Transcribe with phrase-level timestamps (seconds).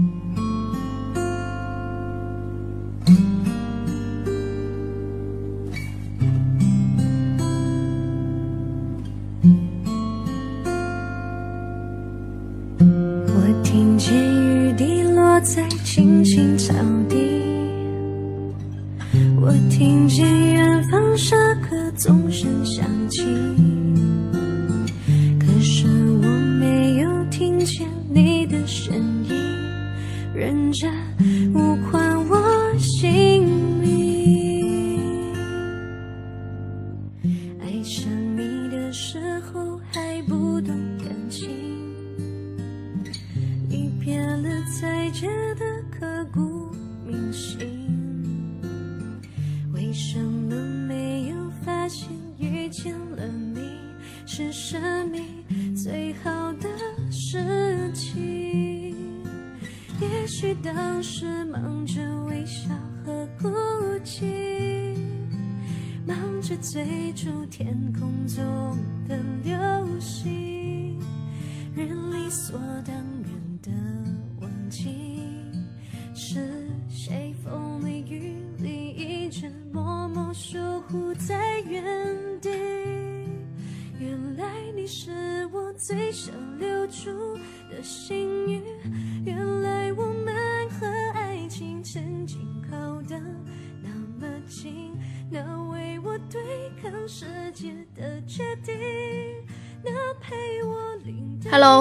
[0.00, 0.29] 我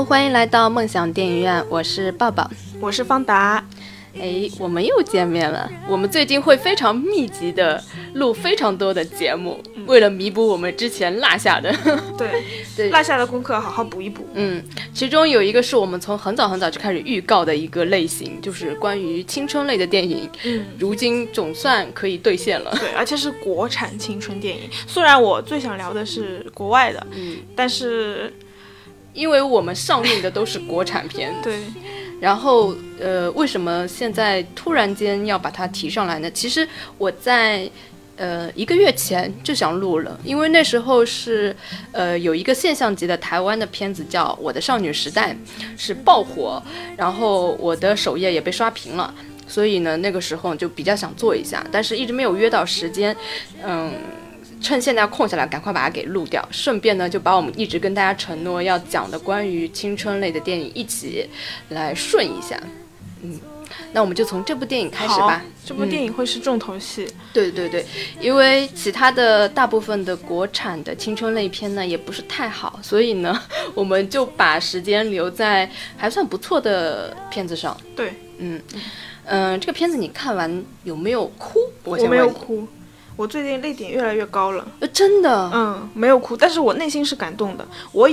[0.09, 2.49] 欢迎来到梦想电影院，我是抱抱。
[2.81, 3.63] 我是方达，
[4.19, 5.69] 哎，我们又见面了。
[5.87, 7.79] 我们最近会非常密集的
[8.15, 11.71] 录非常多的节目，为了弥补我们之前落下的。
[12.17, 12.43] 对
[12.75, 14.27] 对落下的功课好好补一补。
[14.33, 14.63] 嗯，
[14.95, 20.27] 其中有一个是我们从很早很早就开始预告的一个类型，就是关于青春类的电影。
[20.43, 22.75] 嗯，如今总算可以兑现了。
[22.79, 24.63] 对，而且是国产青春电影。
[24.87, 28.33] 虽然我最想聊的是国外的，嗯，但是
[29.13, 31.59] 因为我们上映的都是国产片，对，
[32.19, 36.29] 然后，呃，为什么现在突然间要把它提上来呢？
[36.31, 37.69] 其实我在
[38.17, 41.55] 呃一个月前就想录了，因为那时候是
[41.91, 45.33] 呃有一个现象级的台湾的片子叫《我的少女时代》，
[45.77, 46.61] 是爆火，
[46.95, 49.13] 然后我的首页也被刷屏了。
[49.47, 53.15] 所以呢，那个时候就比较想做一下，但是一直没有约到时间，
[53.65, 53.91] 嗯，
[54.61, 61.29] 趁现在空下来，赶快把它给录掉，顺便呢就把我们一直跟大家承诺要讲的关于青春类的电影一起
[61.69, 62.59] 来顺一下，
[63.21, 63.39] 嗯，
[63.93, 65.41] 那我们就从这部电影开始吧。
[65.65, 67.07] 这部电影会是重头戏。
[67.31, 67.85] 对对对，
[68.19, 73.39] 因为其他的大部分的国产的青春类片呢也不是太好，所以呢，
[73.75, 77.77] 我们就把时间留在还算不错的片子上。
[77.95, 78.59] 对，嗯
[79.25, 81.59] 嗯、这个片子你看完有没有哭？
[81.83, 82.17] 我我没。
[82.17, 82.67] 有哭，
[83.19, 84.65] 我最近泪点越来越高了。
[84.79, 87.67] 呃，真的，嗯，没有哭，但是我内心是感动的。
[87.91, 88.09] 我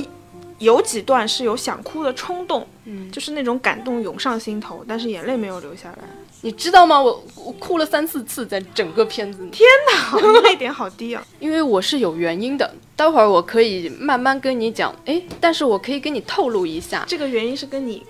[0.59, 5.99] 有几段是有想哭的冲动，嗯，就是那种感动涌上心头，但是眼泪没有流下来。
[6.41, 7.00] 你知道吗？
[7.00, 11.25] 我我哭了三四次，在整个片子里，天哪，你泪点好低啊！
[11.38, 12.69] 因为我是有原因的。
[12.97, 18.05] 待会儿我可以慢慢跟你讲，诶，但是我可以跟你透露一下这个原因是跟你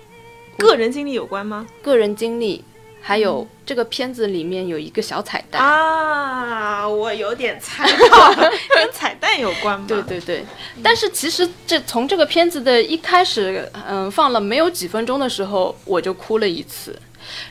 [0.57, 1.67] 个人经历有关吗？
[1.83, 2.63] 个人经历，
[3.07, 5.63] 还有这个片子里面有一个小彩蛋。
[5.63, 9.85] 啊，我有点猜到了， 跟彩蛋有关吗？
[9.87, 10.45] 对对对，
[10.83, 16.99] 但是其实这从这个片子的一开始，嗯，放了没有几分钟的时候，我就哭了一次。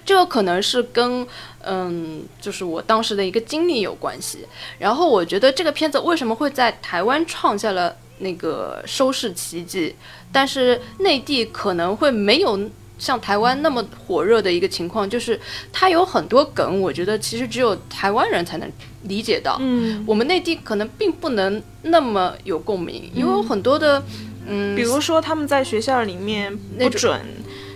[0.04, 1.26] 这个可能是跟
[1.64, 4.46] 嗯，就是我当时的一个经历有关系。
[4.78, 9.96] 然后我觉得这个片子为什么会在台湾创下了那个收视奇迹，
[10.30, 12.60] 但是内地可能会没有
[12.98, 15.38] 像台湾那么火热的一个情况，就是
[15.72, 18.70] 它有很多梗，我觉得其实只有台湾人才能
[19.02, 19.58] 理解到。
[19.60, 24.02] 嗯，我们内地可能并不能那么有共鸣，因为有很多的，
[24.46, 27.20] 嗯，比如说他们在学校里面不准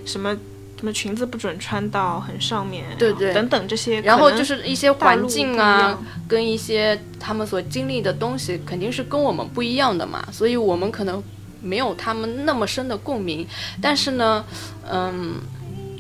[0.07, 0.37] 什么
[0.79, 11.23] 什么裙子不准穿到很上面，对对等等这些，然后就是一些环境啊，跟一些他们所经历的东西，肯定是跟我们不一样的嘛，所以我们可能
[11.63, 13.47] 没有他们那么深的共鸣。
[13.81, 14.45] 但是呢，
[14.91, 15.37] 嗯，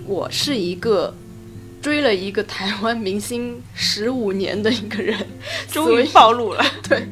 [0.06, 1.14] 我是一个
[1.80, 5.16] 追了一个台湾明星十五年的一个人，
[5.70, 6.64] 终于暴露了。
[6.88, 7.06] 对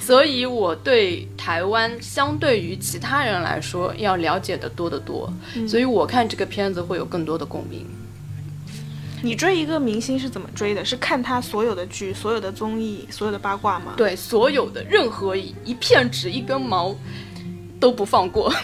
[0.00, 7.86] 所以我对台湾相对于其他人来说要了解的多得多，嗯所以我看这个片子会有更多的共鸣。
[9.22, 10.84] 你追一个明星是怎么追的？
[10.84, 13.94] 是看他所有的剧、所有的综艺、所有的八卦吗？
[13.96, 16.94] 对所有的任何一一片纸一根毛
[17.80, 18.52] 都不放过。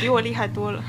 [0.00, 0.82] 比我厉害多了。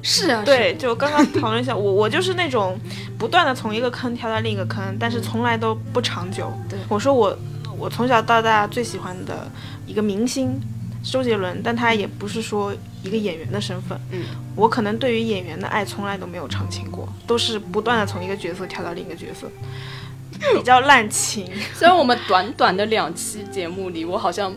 [0.00, 2.78] 是啊，对，就刚刚讨论一下，我我就是那种
[3.18, 6.50] 不断的从一个坑跳到另一个坑，但是从来都不长久。
[6.68, 7.36] 对我说我
[7.76, 9.50] 我从小到大最喜欢的
[9.86, 10.58] 一个明星
[11.02, 12.72] 周杰伦，但他也不是说
[13.02, 14.00] 一个演员的身份。
[14.12, 14.22] 嗯，
[14.54, 19.50] 我可能对于演员的爱从来都没有长情过，都是不断的从一个角色跳到另一个角色，
[20.56, 21.50] 比较滥情。
[21.74, 24.54] 虽然我们短短的两期节目里，我好像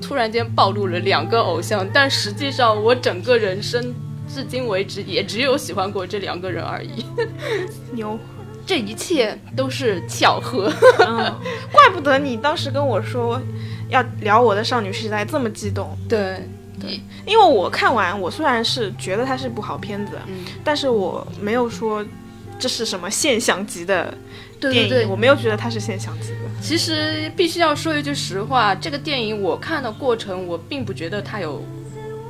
[0.00, 3.94] 突然间暴露了两个偶像，但实际上我整个人生
[4.32, 7.04] 至今为止也只有喜欢过这两个人而已。
[7.92, 8.18] 牛，
[8.66, 10.72] 这一切都是巧合。
[11.00, 11.16] 嗯，
[11.72, 13.40] 怪不得你当时跟我说
[13.88, 15.96] 要聊我的少女时代这么激动。
[16.08, 16.40] 对，
[17.24, 22.04] 因为我看完，我虽然是觉得它是部好片子，嗯，但是我没有说
[22.58, 24.12] 这是什么现象级的
[24.60, 25.16] 对，对对我。
[25.16, 26.36] 没有觉得它是现象级的。
[26.60, 31.62] 其实必须要说一句实话，这个电影我看的过程，我并不觉得它有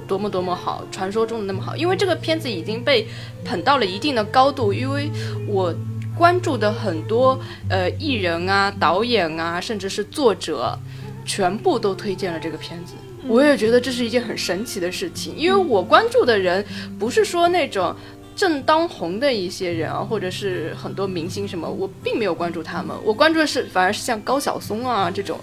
[0.06, 3.06] 多么多么好，传说中的那么好，因为这个片子已经被
[3.44, 5.11] 捧到了一定的高度，因为
[5.46, 5.75] 我。
[6.19, 7.38] 关注的很多
[7.69, 10.75] 呃艺人啊、导演啊，甚至是作者，
[11.26, 12.94] 全部都推荐了这个片子。
[13.29, 16.64] 我也觉得这是一件很神奇的事情，因为我关注的人
[16.99, 17.94] 不是说那种
[18.37, 25.41] 正当红的一些人啊，或者是很多明星什么，我并没有关注他们，我关注的是反而是像高晓松啊这种，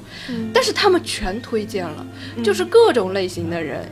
[0.54, 2.06] 但是他们全推荐了，
[2.44, 3.84] 就是各种类型的人。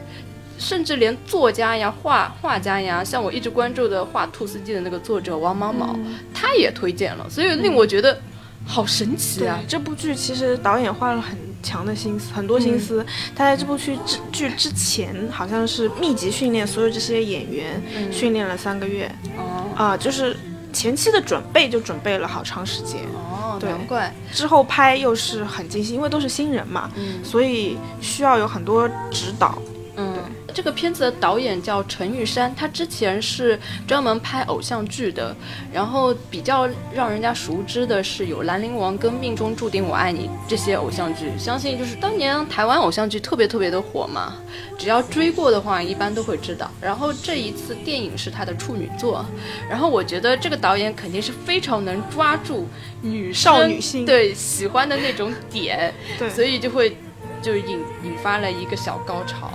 [0.60, 5.98] 甚至连作家呀、画画家呀，像我一直关注的画《兔斯基》的那个作者王毛毛，
[6.36, 8.22] 他也推荐了，所以令我觉得
[8.66, 9.60] 好神奇对啊！
[9.68, 13.06] 这部剧其实导演花了很强的心思，很多心思。
[13.36, 17.82] 他在这部剧之剧之前，好像是密集训练所有这些演员，
[18.12, 20.38] 训练了三个月哦啊、就是
[20.72, 29.58] 前期的准备就准备了好长时间，哦，对难怪，之后拍又是很精心，因为都是新人嘛，嗯所以需要有很多指导。
[29.98, 30.16] 嗯，
[30.52, 35.36] 这个片子的导演叫陈玉珊，他之前是专门拍偶像剧的，
[35.74, 44.36] 然后比较让人家熟知的是有《兰陵王》跟《命中注定我爱你》这些偶像剧，相信就是当年台湾偶像剧特别特别的火嘛，
[44.78, 46.70] 只要追过的话，一般都会知道。
[46.82, 49.26] 然后这一次电影是他的处女作，
[49.70, 52.68] 然后我觉得这个导演肯定是非常能抓住
[53.02, 56.98] 女生少女心对喜欢的那种点，对，所以就会
[57.42, 59.52] 就引引发了一个小高潮，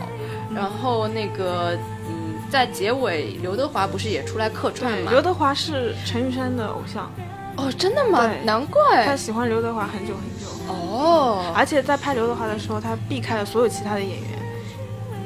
[0.57, 5.11] 然后那个嗯，在结尾刘德华不是也出来客串对，嘛？
[5.13, 7.13] 刘德华是陈玉珊的偶像，
[7.57, 8.29] 哦，真的吗？
[8.45, 14.31] 难怪他喜欢刘德华很久很久，哦，而且在拍刘德华的时候，他避开了所有其他的演员，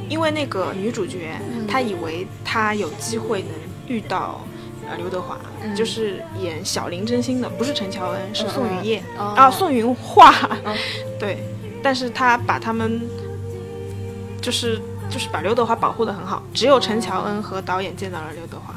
[0.09, 3.51] 因为那个女主角，嗯她以为她有机会能
[3.87, 4.41] 遇到。
[4.91, 10.35] 呃，刘德华、嗯就是演小林真心的，不是陈乔恩，是宋云烨、哦啊，宋云画，
[10.65, 10.75] 嗯
[11.17, 11.45] 对，
[11.81, 13.01] 但是他把他们
[14.43, 14.81] 就是
[15.11, 18.75] 就是把刘德华保护的很好，只有陈乔恩和导演见到了刘德华，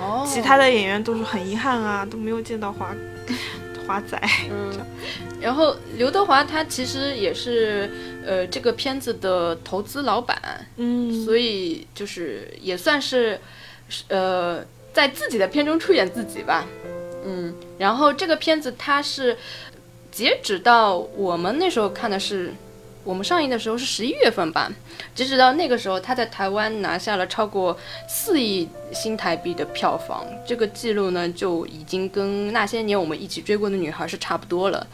[0.00, 2.94] 哦，其他的演员都是很遗憾啊，都没有见到华
[3.86, 4.18] 华仔。
[4.50, 4.72] 嗯，
[5.40, 7.90] 然后刘德华他其实也是
[8.24, 11.24] 呃这个片子的投资老板，嗯。
[11.24, 13.38] 所以就是也算是
[14.08, 14.64] 呃
[14.94, 16.64] 在自己的片中出演自己吧，
[17.26, 19.36] 嗯，然后这个片子它是
[20.10, 22.54] 截止到我们那时候看的是。
[23.04, 24.72] 我们上映的时候是十一月份吧，
[25.14, 27.78] 截止到那个时候，他在台湾拿下了超过
[28.08, 34.86] 四亿新台币的票房，这个记录呢就已经跟那些年我们一起追过的女孩是差不多了。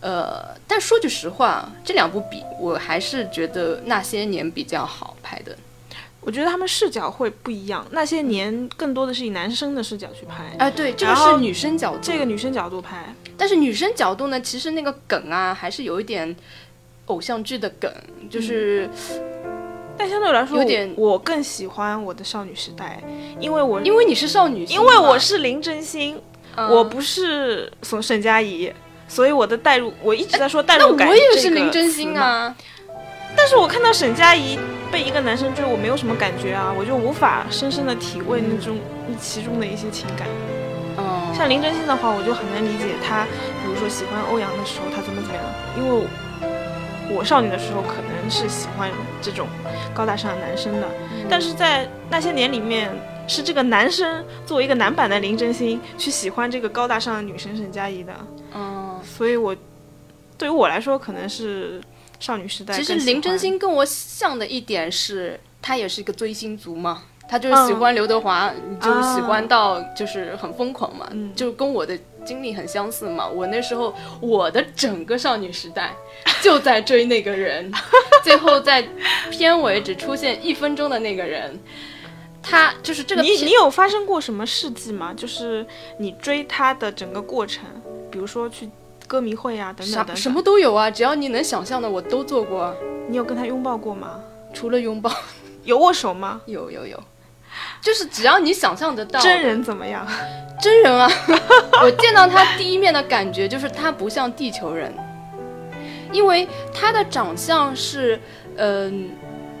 [0.00, 5.56] 呃，但说句实话，这两部比，我还是觉得那些年比较好拍的。
[6.20, 16.34] 我觉得他们视角会不一样，那些年更多的是以男生的视角去拍，哎、对，这个是女生角度，这个女生角度拍，但是女生角度呢，其实那个梗啊，还是有一点
[17.06, 17.92] 偶像剧的梗，
[18.30, 18.88] 就是
[19.96, 23.02] 但相对来说，有点我我更喜欢我的少女时代，
[23.40, 26.20] 因为我因为你是少女，因为我是林真心，
[26.54, 26.68] 嗯。
[26.68, 28.72] 我不是沈沈佳宜，
[29.08, 31.08] 所以我的代入，我一直在说代入感。
[31.08, 32.54] 我也是林真心，啊，
[33.36, 34.58] 但是我看到沈佳宜
[34.90, 38.76] 被一个男生追，我没有什么感觉啊，我就无法深深的体味那种
[39.20, 40.26] 其中的一些情感。
[40.98, 43.24] 嗯，像林真心的话，我就很难理解她，
[43.62, 45.42] 比如说喜欢欧阳的时候，他怎么怎么样，
[45.78, 46.06] 因为
[47.10, 48.90] 我我少女的时候可能是喜欢
[49.22, 49.46] 这种
[49.94, 50.88] 高大上的男生的，
[51.28, 52.90] 但是在那些年里面，
[53.26, 58.12] 是这个男生作为一个男版的林真心去喜欢这个高大上的女生沈佳宜的，
[58.54, 59.56] 嗯，所以我
[60.38, 61.80] 对于我来说可能是
[62.20, 62.84] 少女时代其。
[62.84, 67.02] 实林真心跟我像的一点是，她也是一个追星族嘛。
[67.28, 71.34] 她就是喜欢刘德华，你就喜欢到就是很疯狂嘛，嗯。
[71.34, 73.26] 就跟我的经历很相似嘛。
[73.26, 75.94] 我那时候我的整个少女时代
[76.42, 77.72] 就在追那个人，
[78.22, 78.86] 最后在
[79.30, 81.58] 片尾只出现一分钟的那个人，
[82.42, 85.14] 他就是这个你你有发生过什么事迹吗？
[85.14, 85.64] 就是
[85.98, 87.64] 你追他的整个过程，
[88.10, 88.68] 比如说去
[89.06, 90.16] 歌迷会啊，等等等等。
[90.16, 90.42] 什么？
[90.42, 92.74] 都有啊，只要你能想象的我都做过啊，
[93.08, 94.20] 你有跟他拥抱过吗？
[94.52, 95.10] 除了拥抱，
[95.64, 96.40] 有握手吗？
[96.46, 97.02] 有有有，
[97.80, 100.06] 就是只要你想象得到真人怎么样？
[100.60, 101.10] 真人啊！
[101.84, 104.92] 我见到他第一面的感觉就是他不像地球人，
[106.10, 108.18] 因为他的长相是，
[108.56, 109.10] 嗯、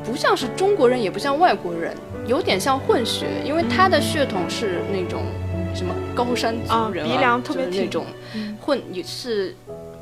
[0.02, 1.94] 不像是中国人，也不像外国人，
[2.26, 5.22] 有点像混血，因为他的血统是那种
[5.74, 9.54] 什么高山族人啊鼻梁特别挺就是那种嗯混，也是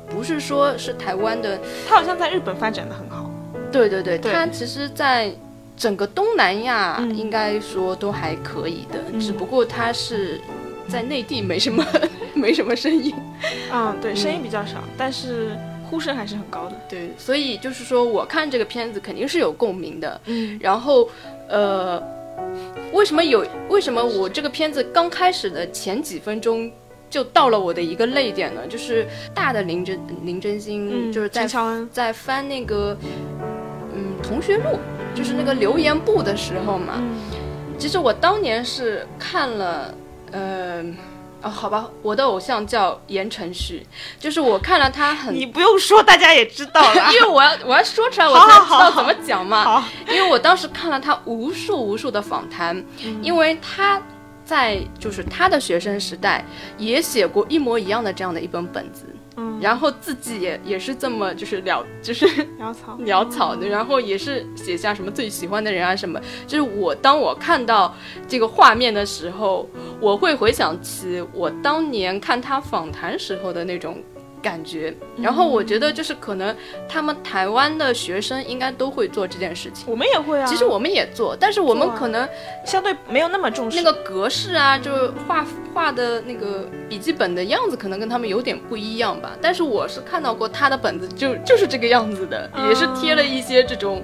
[0.09, 1.59] 不是说是台湾的？
[1.89, 3.29] 他好像在日本发展的很好。
[3.69, 5.29] 对对对，对他其实，在
[5.77, 10.39] 整个东南亚嗯应该说都还可以的，嗯只不过它是
[10.87, 11.85] 在内地没什么
[12.33, 13.13] 没什么声音。
[13.71, 15.51] 嗯，对，声音比较少，但是
[15.89, 16.75] 呼声还是很高的。
[16.89, 20.19] 对，所以就是说，我看这个片子肯定是有共鸣的。
[20.25, 21.09] 嗯然后，
[21.49, 22.01] 呃，
[22.93, 23.45] 为什么有？
[23.69, 26.71] 为什么我这个片子刚开始的前几分钟
[27.09, 28.61] 就到了我的一个泪点呢？
[28.67, 31.47] 就是大的林真林真心，嗯，就是在。
[31.91, 32.97] 在翻那个
[33.93, 34.79] 嗯同学录，
[35.15, 36.95] 就是那个留言簿的时候嘛。
[36.97, 37.15] 嗯
[37.77, 39.93] 其实我当年是看了，
[40.31, 40.83] 呃。
[41.41, 43.85] 哦，好吧，我的偶像叫言承旭，
[44.19, 47.09] 就是我看了他很你不用说，大家也知道了。
[47.13, 49.63] 因为我要我要说出来，我才知道怎么讲嘛。
[49.63, 52.83] 好，因为我当时看了他无数无数的访谈，
[53.21, 54.01] 因为他
[54.43, 56.43] 在就是他的学生时代
[56.79, 59.05] 也写过一模一样的这样的一本本子，
[59.37, 62.25] 嗯，然后自己也也是这么就是潦 就是
[62.59, 66.19] 潦草，潦草的，然后也是写下什么最喜欢的人啊什么。
[66.47, 67.93] 就是我当我看到
[68.27, 74.01] 这个画面的时候，我会回想起我当年看他访谈时候的那种。
[74.45, 76.55] 感觉，然后我觉得就是可能
[76.87, 79.85] 他们台湾的学生应该都会做这件事情。
[79.89, 80.45] 我们也会啊。
[80.45, 82.29] 其实我们也做，但是我们可能
[82.63, 89.31] 相对没有那么重视那个格式啊，就是画画的那个笔记本的样子，可能跟他们有点不一样吧。
[89.41, 94.03] 但是我是看到过他的本子就就是这个样子的，嗯也是贴了一些这种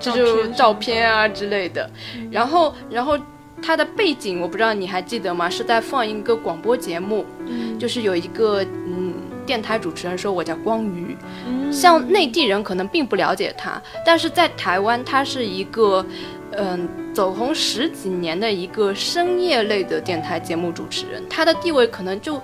[0.00, 1.88] 这照片种照片啊之类的。
[2.32, 3.16] 然后，然后
[3.62, 5.48] 他的背景我不知道你还记得吗？
[5.48, 9.11] 是在放一个广播节目，嗯就是有一个嗯
[9.46, 11.72] 电台主持人说我叫光宇，嗯。
[11.72, 16.04] 像内地人可能并不了解他，但是在台湾，他是一个，
[16.50, 22.40] 嗯、走红十几年的一个深夜类的电台节目主持人，他的地位可能就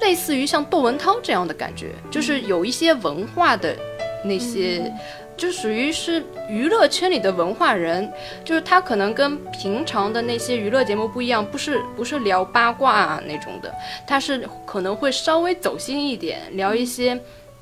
[0.00, 3.76] 类似于像窦文涛这样的感觉，就是有一些文化的
[4.24, 4.92] 那些。
[5.36, 8.10] 就属于是娱乐圈里的文化人，
[8.44, 13.74] 就是他可能跟平常的那些娱乐节目不一样，不是不是聊八卦啊那种的，
[14.06, 17.20] 他是可能会稍微走心一点，聊一些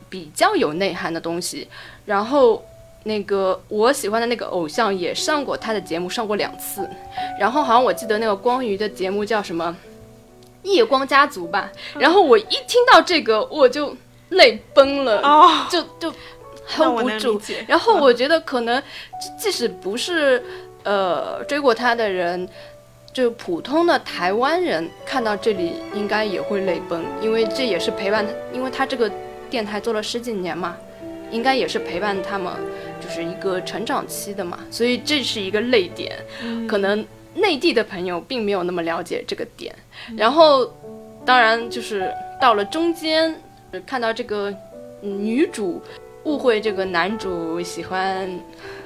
[0.09, 1.67] 比较有内涵的东西。
[2.05, 2.63] 然后
[3.05, 6.89] 那个我喜欢的那个偶像也上过他的节目，上过两次。
[7.41, 9.75] 然后好像我记得那个光宇的节目叫什么
[10.69, 11.71] 《夜光家族》吧。
[11.99, 13.97] 然后我一听到这个我就
[14.29, 16.42] 泪崩了，哦，就就那
[16.77, 17.41] hold 不住。
[17.67, 18.83] 然后我觉得可能
[19.39, 20.43] 即使不是
[20.85, 22.49] 呃追过他的人，
[23.13, 29.11] 就普通的台湾人看到这里应该也会泪崩，因为这也是陪伴他，因为他这个
[29.51, 30.77] 电台做了十几年嘛，
[31.31, 32.53] 应该也是陪伴他们
[33.01, 36.19] 就是一个成长期的嘛，所以这是一个泪点，
[36.67, 39.75] 可能内地的朋友并没有那么了解这个点，
[40.17, 40.65] 然后
[41.25, 42.11] 当然就是
[42.41, 43.35] 到了中间
[43.87, 44.51] 看到这个
[45.03, 45.83] 嗯女主。
[46.25, 48.29] 误会这个男主喜欢，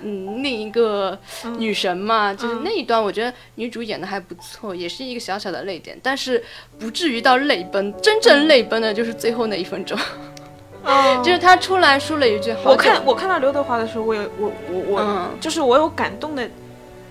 [0.02, 1.18] 嗯，另一个
[1.58, 6.42] 女神嘛，就是那一段，我觉得女主演的还不错，也是一个小小的泪点，但是
[6.78, 7.92] 不至于到泪崩。
[8.00, 9.98] 真正泪崩的就是最后那一分钟，
[10.82, 11.20] 哦。
[11.24, 15.30] 就是他出来说了一句：“好我久看我看到刘德华的时候，我有我我我、嗯。
[15.40, 16.48] 就是我有感动的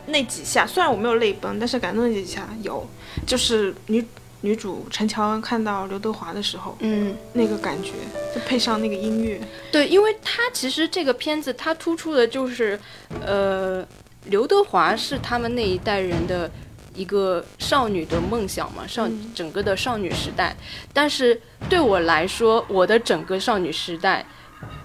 [0.08, 2.88] 那几下，虽然我没有泪崩，但是感动的几下有，
[3.28, 4.04] 就是女
[4.46, 7.94] 女主陈乔恩看到刘德华的时候嗯，那个感觉，
[8.34, 12.80] 就配上那个音乐，对，因为他其实这个片子它突出的就是，
[13.26, 13.84] 呃，
[14.26, 16.50] 刘德华是他们那一代人的
[16.94, 20.56] 一个少女的梦想嘛，少嗯整个的少女时代。
[20.94, 24.24] 但是对我来说，我的整个少女时代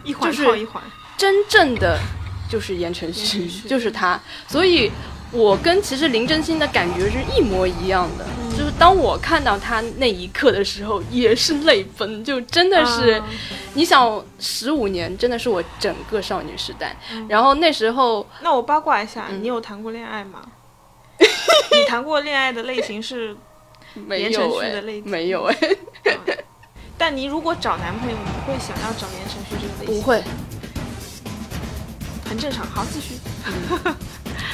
[0.05, 0.83] 一环就一环。
[1.19, 1.99] 真正的
[2.50, 4.19] 就是言承旭就是他。
[4.49, 4.90] 所以，
[5.32, 8.26] 我跟其实林真心的感觉是一模一样的。
[8.50, 13.12] 就是当我看到他那一刻的时候，也是泪奔，就真的是。
[13.12, 13.26] 啊
[13.75, 16.96] 你想，十五年真的是我整个少女时代。
[17.28, 20.42] 然后那时候，那我八卦一下，嗯你有谈过恋爱吗？
[21.18, 23.37] 你谈过恋爱的类型是，
[23.94, 25.56] 没言承有的类，型没有哎，
[26.99, 29.94] 但你如果找男朋友，你会想要找言承旭这个类型？
[29.94, 30.22] 不，会。
[32.28, 32.66] 很正常。
[32.66, 33.14] 好，继续。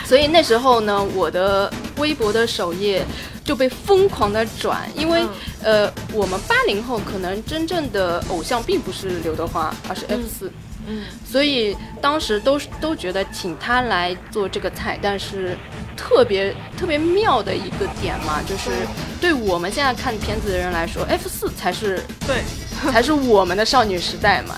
[0.07, 3.05] 所以那时候呢，我的微博的首页
[3.45, 5.27] 就被疯狂的转，因为、
[5.63, 10.53] 呃，我们八零后可能真正的偶像并不是刘德华，而是 F 四、
[10.87, 11.03] 嗯。
[11.29, 15.59] 所以当时都都觉得请他来做这个菜，但是
[15.97, 18.71] 特别特别妙的一个点嘛，就是
[19.21, 22.43] 对我们现在看片子的人来说，F 四才是对，
[22.93, 24.55] 才是我们的少女时代嘛。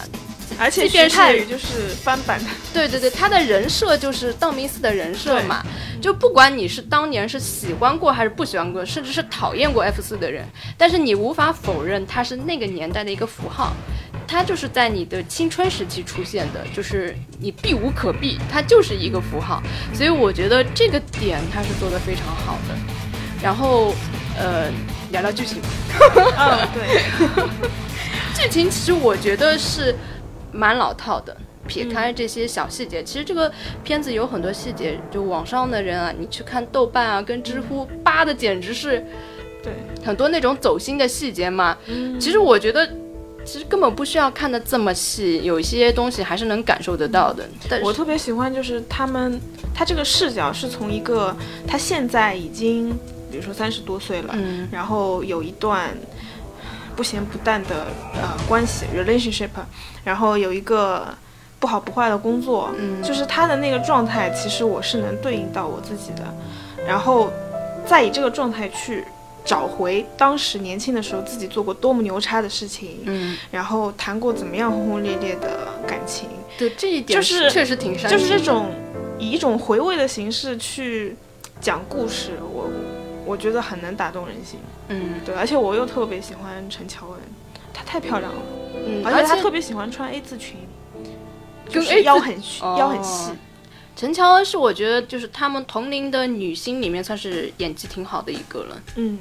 [0.59, 5.65] 而且即便徐太宇就是翻版的， 对对对，他的人设就是道明寺的人设嘛，
[6.01, 13.73] 就不管你是当年是喜欢过还是不喜欢过，甚至是讨厌过 F 四的人，但是你无法否认他是那个年代的一个符号，
[14.27, 19.63] 他就是在你的青春时期出现的，就是你避无可避，他就是一个符号，
[19.93, 22.75] 所以我觉得这个点他是做的非常好的。
[23.41, 23.95] 然后，
[24.37, 24.69] 呃，
[25.13, 25.69] 聊聊剧情吧。
[26.37, 27.03] 嗯，对，
[28.35, 29.95] 剧情其实我觉得是
[30.53, 31.37] 蛮老套的。
[31.67, 33.53] 撇开这些小细节，其实这个
[33.85, 39.05] 片子有很多细节，就网上的人啊，你去看豆瓣啊，跟知乎扒的简直是
[39.63, 41.77] 对，很多那种走心的细节嘛。
[41.87, 42.89] 嗯其实我觉得，
[43.45, 47.47] 其实根本不需要看的这么细，有一些东西还是能感受得到的。
[47.69, 49.39] 但是，我特别喜欢就是他们，
[49.75, 51.37] 他这个视角是从一个
[51.67, 52.99] 他现在已经，
[53.31, 55.91] 比如说三十多岁了，嗯然后有一段
[56.99, 59.51] 不咸不淡的呃关系 relationship，
[60.03, 61.07] 然后有一个
[61.61, 63.01] 不好不坏的工作，嗯。
[63.01, 66.25] 就是他的那个状态，其实我是能对应到我自己的，
[66.85, 67.31] 然后
[67.87, 69.05] 再以这个状态去
[69.45, 76.29] 找回当时年轻的时候自己做过多么牛叉的事情，嗯，然后谈过怎么样轰轰烈烈的感情，
[76.59, 78.73] 对这一点就是确实挺伤就是这种
[79.21, 81.15] 以一种回味的形式去
[81.61, 82.69] 讲故事，我
[83.29, 84.59] 我觉得很能打动人心。
[84.89, 87.21] 嗯对，而且我又特别喜欢陈乔恩，
[87.75, 88.41] 她太漂亮了，
[88.75, 90.57] 嗯，而且她特别喜欢穿 A 字裙，
[91.69, 92.35] 就是腰很
[92.79, 93.33] 腰很细。
[93.95, 98.83] 陈乔恩是我觉得就是他们同龄的女星里面算是演技挺好的一个了。
[98.95, 99.19] 嗯，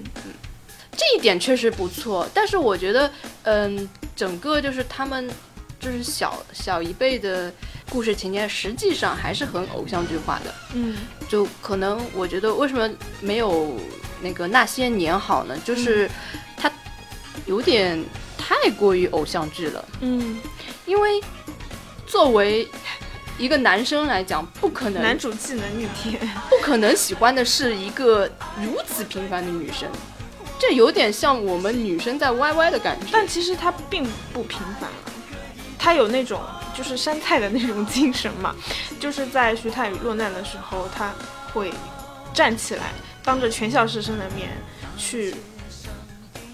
[0.91, 3.11] 这一点确实不错，但是我觉得，
[3.43, 5.27] 嗯，整个就是他们
[5.79, 7.51] 就是小小一辈的
[7.89, 10.53] 故事情节，实际上还是很偶像剧化的。
[10.73, 10.95] 嗯
[11.27, 13.75] 就可能我觉得为什么没有
[14.21, 15.57] 那个那些年好呢？
[15.65, 16.09] 就是
[16.55, 16.71] 它
[17.45, 18.01] 有点
[18.37, 20.39] 太过于偶像剧了，嗯，
[20.85, 21.21] 因为
[22.05, 22.67] 作为
[23.37, 26.17] 一个男生来讲，不可能男主技能逆天。
[26.49, 28.25] 不可能喜欢的是一个
[28.61, 29.89] 如此平凡的女生，
[30.57, 33.07] 这有点像我们女生在 YY 的感觉。
[33.11, 35.11] 但其实她并不平凡啊，
[35.77, 36.41] 她有那种
[36.77, 38.55] 就是山菜的那种精神嘛，
[38.99, 41.11] 就是在徐太宇落难的时候，她
[41.51, 41.73] 会
[42.35, 42.91] 站起来，
[43.23, 44.49] 当着全校师生的面
[44.95, 45.33] 去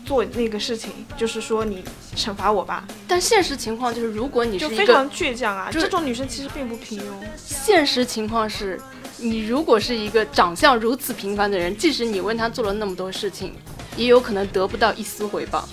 [0.05, 1.83] 做那个事情，就是说你
[2.15, 5.69] 惩罚我吧，但现实情况就是，如果你是一个就非常倔强啊。
[5.69, 7.03] 这种女生其实并不平庸，
[7.35, 8.79] 现实情况是，
[9.17, 13.53] 你如果是一个长相如此平凡的人，即使你为他做了那么多事情，
[13.97, 15.67] 也有可能得不到一丝回报，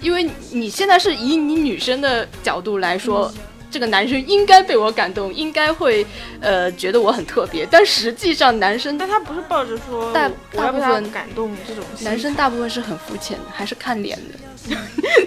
[0.00, 3.30] 因为你现在是以你女生的角度来说。
[3.76, 6.06] 这个男生应该被我感动，应该会，
[6.40, 7.68] 呃，觉得我很特别。
[7.70, 14.76] 但实际上，男生但他不是抱着说大大部分感动这种男生大部分是很肤浅的，还是看脸的。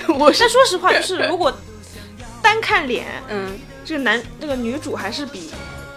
[0.17, 1.55] 我是但说实话，就是如果
[2.41, 3.51] 单看脸，嗯，
[3.85, 5.51] 这个男这个女主还是比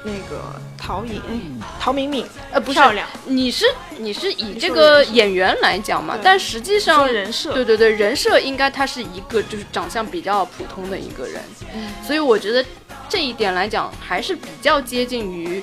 [0.05, 0.43] 那个
[0.85, 3.65] 陶颖、哎陶敏敏呃，不是漂亮，你是
[3.99, 7.53] 你是以这个演员来讲嘛，但实际上人设。
[7.53, 11.41] 对对对，人设应该他是一个就是长相比较普通的一个人，
[11.73, 11.89] 嗯。
[12.05, 12.65] 所以我觉得
[13.09, 15.63] 这一点来讲还是比较接近于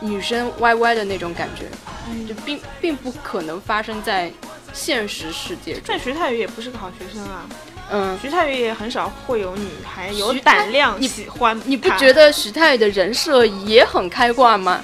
[0.00, 1.66] 女生 YY 的那种感觉，
[2.10, 2.26] 嗯。
[2.26, 4.32] 就并并不可能发生在
[4.72, 5.82] 现实世界中。
[5.86, 7.46] 但徐太宇也不是个好学生啊，
[7.90, 14.82] 嗯，徐太宇也很少会有女孩有胆量喜欢你不觉得徐太宇的人设也很开挂吗？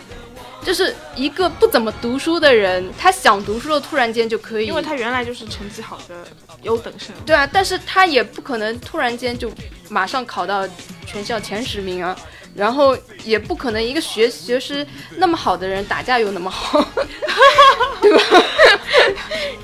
[0.65, 6.25] 就是一个不怎么读书的人，他想读书了，突然间就可以，因为他原来就是成绩好的
[6.62, 9.51] 优等生，对啊，但是他也不可能突然间就
[9.88, 10.65] 马上考到
[11.05, 12.17] 全校前十名啊，
[12.55, 14.87] 然后也不可能一个学学识
[15.17, 16.85] 那么好的人打架又那么好，
[18.01, 18.23] 对吧？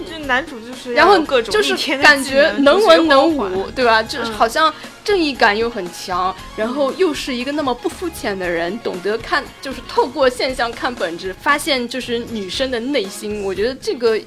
[0.09, 4.03] 这男主就是然后各种就是感觉能文能武，对吧？
[4.03, 4.73] 就好像
[5.05, 13.43] 正义感又很强，然后又是一个那么不肤浅的人，懂得看，就是透过现象看本质，发现就是女生的内心。
[13.43, 14.19] 我觉得这个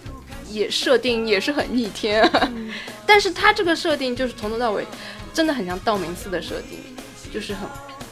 [0.49, 2.71] 也设定也是很逆天、啊，嗯。
[3.05, 4.85] 但是他这个设定就是从头到尾
[5.33, 6.79] 真的很像道明寺的设定，
[7.33, 7.67] 就是很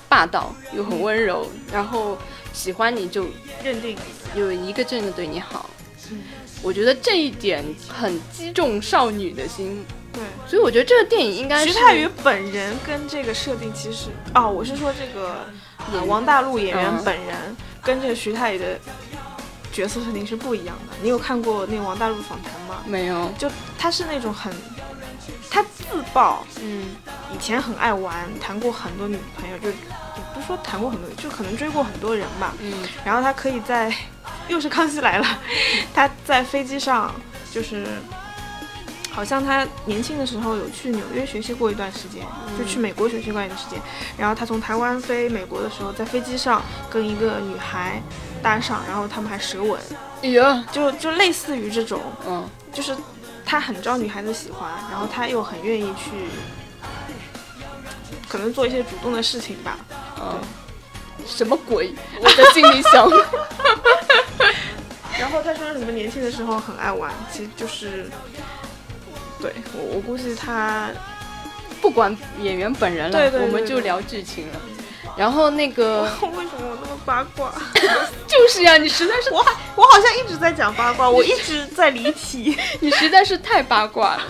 [0.10, 2.17] 霸道又很温柔，然后
[2.52, 3.28] 喜欢你就
[3.63, 3.95] 认定
[4.36, 5.69] 有一个真的对你好。
[6.12, 6.19] 嗯
[6.62, 10.22] 我觉得这一点很击中少女的心，对。
[10.45, 15.45] 所以我觉得这个电影应该是徐太宇本人跟这个设定其实哦，我是说这个、
[15.93, 18.78] 呃、王大陆演员嗯本人跟这个徐太宇的
[19.72, 20.98] 角色设定是不一样的。
[21.02, 22.84] 你有看过那个王大陆访谈吗？
[22.86, 24.52] 没有，就他是那种很，
[25.50, 26.96] 他自曝嗯。
[27.34, 29.76] 以前很爱玩，谈过很多女朋友，就也
[30.34, 32.54] 不是说谈过很多，就可能追过很多人吧。
[32.60, 32.74] 嗯。
[33.06, 33.94] 然后他可以在，
[34.48, 35.26] 又是康熙来了，
[35.94, 37.14] 他在飞机上
[37.52, 37.86] 就是，
[39.12, 42.26] 好像他年轻的时候有去纽约学习过一段时间，
[42.58, 43.80] 就去美国学习过一段时间。
[44.18, 48.02] 然后他从台湾飞美国的时候，在飞机上跟一个女孩
[48.42, 49.80] 搭上，然后他们还舌吻，
[50.24, 52.48] 哎呀，就就类似于这种，嗯。
[52.72, 52.96] 就是
[53.50, 56.12] 他很招女孩子喜欢，然后他又很愿意去，
[58.28, 59.76] 可能做一些主动的事情吧。
[60.22, 60.40] 嗯，
[61.26, 61.92] 什么鬼？
[62.22, 63.10] 我在心里想，
[65.18, 68.08] 然后他说什么年轻的时候很爱玩，其实就是，
[69.42, 70.92] 对我我估计他
[71.82, 74.62] 不管演员本人了，对对对我们就聊剧情了。
[75.20, 77.52] 然后那个 为什么我那么八卦？
[78.26, 82.58] 就是呀，你实在是我我好像一直在讲八卦，我一直在离题。
[82.80, 84.24] 你实在是太八卦了。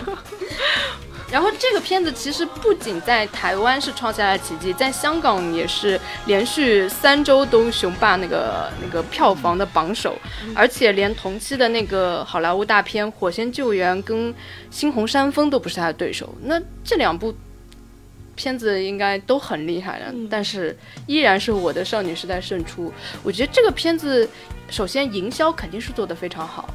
[1.30, 10.18] 然后这个片子其实不仅在台湾是创下了奇迹，在香港也是连续三周都雄霸那个那个票房的榜首，
[10.56, 14.34] 而且连同期的那个好莱坞大片《火线救援》跟
[14.72, 16.34] 《猩红山峰》都不是他的对手。
[16.42, 17.32] 那这两部
[18.40, 20.74] 片子应该都很厉害了，嗯但是
[21.06, 22.90] 依然是我的少女时代胜出。
[23.22, 24.26] 我觉得这个片子
[24.70, 26.72] 首先营销肯定是做得非常好，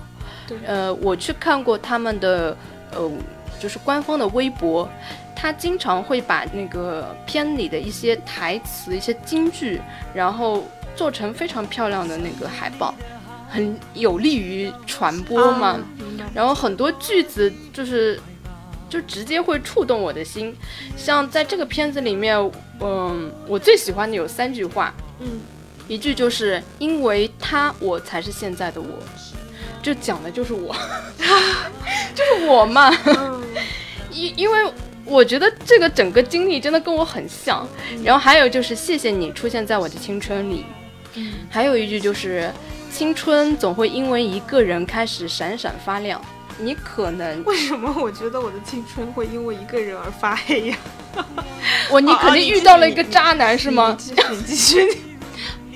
[0.47, 2.55] 对呃，我去看过他们的
[2.91, 3.11] 呃，
[3.59, 4.87] 就是官方的微博，
[5.35, 9.81] 他经常会把那个片里的一些台词、一些金句，
[10.13, 10.63] 然后
[10.95, 12.93] 做成非常漂亮的那个海报，
[13.49, 15.79] 很有利于传播嘛。
[16.31, 18.19] 然后很多句子就是
[18.89, 20.55] 就直接会触动我的心，
[20.95, 22.37] 像在这个片子里面，
[22.79, 25.39] 嗯，我最喜欢的有三句话，嗯，
[25.87, 28.87] 一句就是因为他，我才是现在的我，
[29.81, 30.75] 就讲的就是我，
[32.15, 33.43] 就是我嘛，嗯。
[34.11, 34.71] 因因为。
[35.07, 37.63] 我觉得这个整个经历真的跟我很像，
[38.03, 40.65] 然后还有就是谢谢你出现在我的青春里，
[41.47, 42.51] 还有一句就是
[42.91, 46.19] 青春总会因为一个人开始闪闪发亮，
[46.57, 50.77] 你可能为什么我觉得我的青春会因为一个人而发黑呀？
[51.91, 53.97] 我你肯定遇到了一个渣男是吗？
[53.99, 55.01] 你继续，你继续。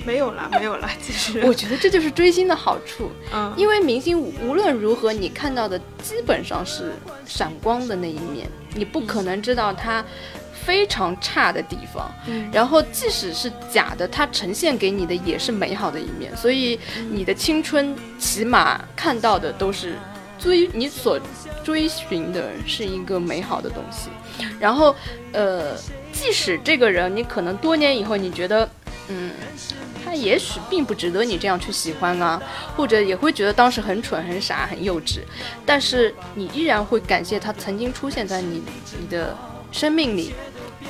[0.05, 1.41] 没有啦，没有啦，继续。
[1.41, 6.93] 我觉得这就是追星的好处，嗯，因为明星无无论如何，你看到的基本上是
[7.25, 10.03] 闪光的那一面，你不可能知道他
[10.65, 12.09] 非常差的地方。
[12.27, 16.79] 嗯然后即使是假的，它呈现给你的也是美好的一面，所以
[17.11, 19.95] 你的青春起码看到的都是
[20.39, 21.19] 追你所
[21.63, 24.09] 追寻的是一个美好的东西。
[24.59, 24.95] 然后，
[25.33, 25.75] 呃，
[26.11, 28.69] 即使这个人你可能多年以后你觉得，
[29.09, 29.31] 嗯。
[30.05, 32.41] 他也许并不值得你这样去喜欢啊，
[32.75, 35.19] 或者也会觉得当时很蠢、很傻、很幼稚，
[35.67, 38.63] 但是你依然会感谢他曾经出现在你
[38.99, 39.37] 你的
[39.71, 40.33] 生命里，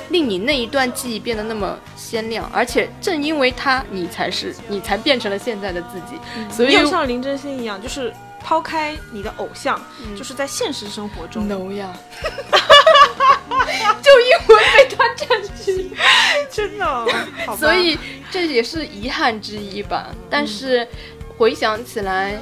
[0.08, 6.16] 令你那一段记忆变得那么鲜亮，而且正因为他，你才是你才变成了现在的自己。
[6.48, 9.80] 所以又像林真心一样，就是抛开你的偶像，
[10.16, 11.92] 就是在现实生活中，no 呀，
[14.02, 15.28] 就因为被他占
[15.62, 15.90] 据，
[16.50, 17.06] 真的，
[17.56, 17.98] 所以
[18.30, 20.08] 这也是遗憾之一吧。
[20.28, 20.86] 但是
[21.36, 22.40] 回想起来，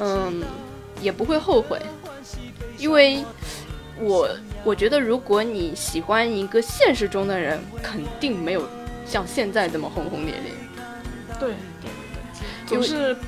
[0.00, 0.42] 嗯，
[1.00, 1.80] 也不会后悔，
[2.78, 3.24] 因为
[4.00, 4.28] 我
[4.64, 8.66] 我觉得，如果你喜欢一个现实中的人，肯定没有
[9.06, 10.52] 像现在这么轰轰烈烈。
[11.38, 11.90] 对对
[12.68, 13.20] 对，总是会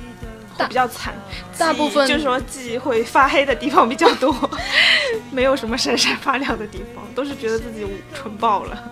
[0.67, 1.13] 比较惨，
[1.57, 4.33] 大部分就是说记忆会发黑的地方比较多，
[5.31, 8.83] 没有什么闪闪发亮的地方，都是觉得自己蠢爆了，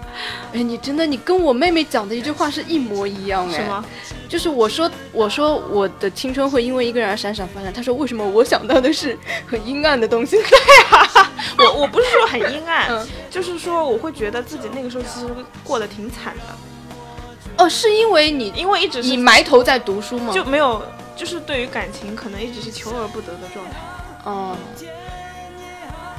[0.53, 3.83] 哎，你真的，你跟我妹妹讲的一句话是一模一样哎，什么？
[4.27, 7.71] 就是我说，我说我的青春会因为一个人而闪闪发亮。
[7.71, 10.37] 她说为什么我想到的是很阴暗的东西？
[10.37, 15.27] 对啊 我我不是说很阴暗，嗯就是说我会觉得自己那个时候其实
[15.63, 20.33] 过得挺惨的，哦，是因为你因为一直是你埋头在读书吗？
[20.33, 20.81] 就没有，
[21.15, 23.77] 就是对于感情可能一直是求而不得的状态。
[24.23, 24.57] 哦，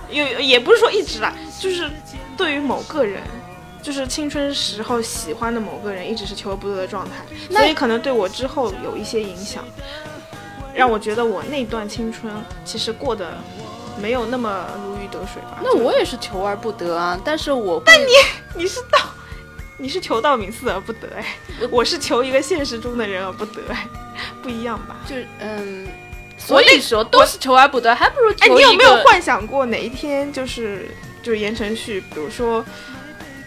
[0.08, 1.90] 也也不是说一直啦，就是
[2.36, 3.22] 对于某个人，
[3.82, 9.64] 就是青春时候喜欢的某个人，一直是求而不得的状态，那所以可能对我之后有一些影响，
[10.72, 12.32] 让我觉得我那段青春
[12.64, 13.38] 其实过得
[14.00, 15.58] 没有那么如鱼得水吧。
[15.62, 18.12] 那我也是求而不得啊，但是我但你
[18.54, 19.00] 你是道，
[19.78, 21.24] 你是求道明寺而不得哎，
[21.70, 23.86] 我是求一个现实中的人而不得哎，
[24.42, 24.96] 不一样吧？
[25.06, 25.86] 就嗯，
[26.38, 28.48] 所以说都是求而不得，还不如哎。
[28.48, 30.88] 你有没有幻想过哪一天就是
[31.22, 32.64] 就是言承旭，比如说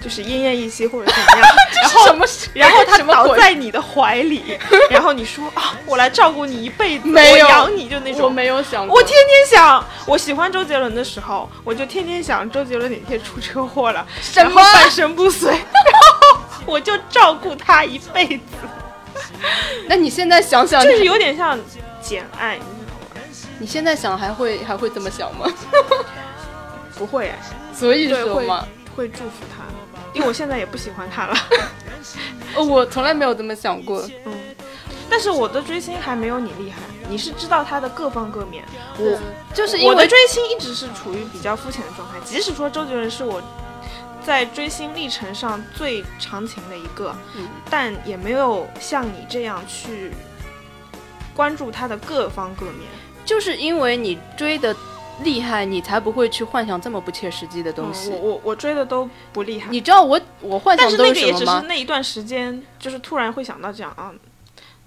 [0.01, 1.41] 就是奄奄一息或者怎么样，
[1.81, 2.25] 然后什么？
[2.53, 4.57] 然后他倒在你的怀里，
[4.89, 8.33] 然后你说啊，我来照顾你一辈子，没有我养你，就那我种。
[8.33, 15.53] 没有想过，我天天想，我喜欢周杰伦的时候，我就天天想周杰伦哪天出车祸了，什么半身不遂，
[16.69, 18.43] 我就照顾他一辈子，
[19.89, 21.59] 那你现在想想，就是有点像
[22.01, 23.21] 简爱，你知道吗？
[23.57, 25.51] 你现在想还会还会这么想吗？
[26.95, 27.39] 不会哎，
[27.73, 29.63] 所以说嘛，会祝福他，
[30.13, 31.35] 因为我现在也不喜欢他了。
[32.55, 34.01] 哦，我从来没有这么想过。
[34.25, 34.33] 嗯，
[35.09, 36.77] 但是我的追星还没有你厉害，
[37.09, 38.63] 你是知道他的各方各面。
[38.97, 39.19] 我
[39.53, 43.41] 就是因为我的追星一直是处于比较肤浅的状态，即使说周杰伦是我
[44.29, 50.11] 在追星历程上最长情的一个，嗯但也没有像你这样去
[51.33, 52.87] 关注他的各方各面。
[53.25, 54.75] 就是因为你追的
[55.23, 58.11] 厉害，你才不会去幻想这么不切实际的东西。
[58.11, 61.65] 嗯、我我我追的都不厉害，你知道我我幻但是想都那个也只是是什么吗？
[61.67, 64.13] 那一段时间，就是突然会想到这样啊，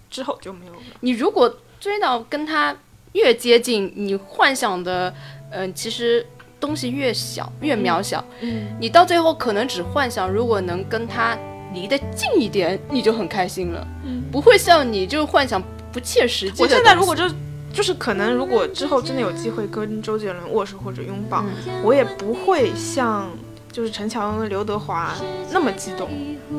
[0.08, 0.78] 之后就没有了。
[1.00, 2.76] 你如果追到跟他
[3.14, 5.12] 越接近，你幻想的，
[5.50, 6.24] 嗯、其实
[6.62, 11.36] 东西越小越渺小，嗯，你到最后可能只幻想，如果能跟他
[11.74, 13.84] 离得近一点，你就很开心了。
[14.04, 15.60] 嗯不会像你就幻想
[15.92, 16.68] 不切实际的我。
[16.68, 17.24] 现在如果就
[17.72, 23.28] 就是可能，如果之后真的有机会跟周杰伦握手或者拥抱，嗯我也不会像
[23.72, 25.12] 就是陈乔恩、刘德华
[25.50, 26.08] 那么激动。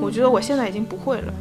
[0.02, 1.34] 我觉得我现在已经不会了，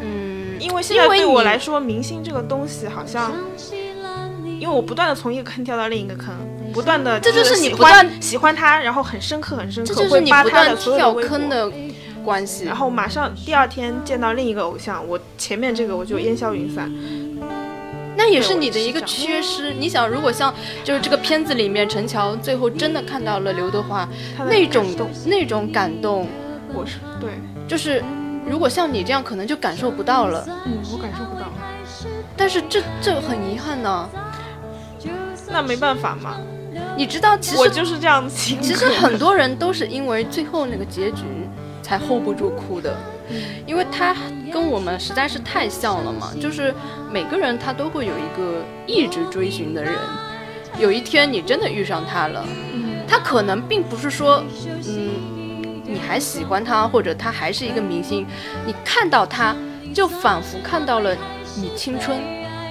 [0.00, 3.32] 嗯，因为现在对我来说，明星这个东西好像，
[4.60, 6.34] 因为我不断的从一个坑跳到另一个坑，
[6.72, 11.70] 不断的这就是你不断喜欢他，然后很深刻很深刻，这就是你不断跳坑的
[12.24, 12.64] 关系。
[12.64, 16.90] 然后马上第二天见到另一个偶像，我前面这个我就烟消云散。
[18.18, 19.74] 那也是你的一个缺失。
[19.74, 20.52] 你想，如果像
[20.82, 24.08] 就是这个片子里面，陈乔最后真的看到了刘德华
[24.48, 24.86] 那种
[25.26, 26.26] 那种感动，
[26.72, 27.30] 我是对，
[27.68, 28.02] 就是
[28.46, 30.48] 如果像你这样，可能就感受不到了。
[30.64, 31.52] 嗯，我感受不到。
[32.36, 34.08] 但是这这很遗憾呢。
[35.48, 36.36] 那没办法嘛，
[36.96, 38.62] 你知道，其实我就是这样的性格。
[38.62, 41.24] 其实很多人都是因为最后那个结局
[41.82, 42.96] 才 hold 不住哭的，
[43.66, 44.14] 因为他
[44.52, 46.32] 跟我们实在是太像了嘛。
[46.40, 46.74] 就是
[47.12, 49.94] 每个人他都会有一个一直追寻的人，
[50.78, 52.44] 有一天你真的遇上他了，
[53.06, 54.42] 他可能并不是说，
[54.88, 58.26] 嗯，你还喜欢他，或者他还是一个明星，
[58.66, 59.54] 你看到他
[59.94, 61.16] 就仿佛看到了
[61.56, 62.18] 你青春，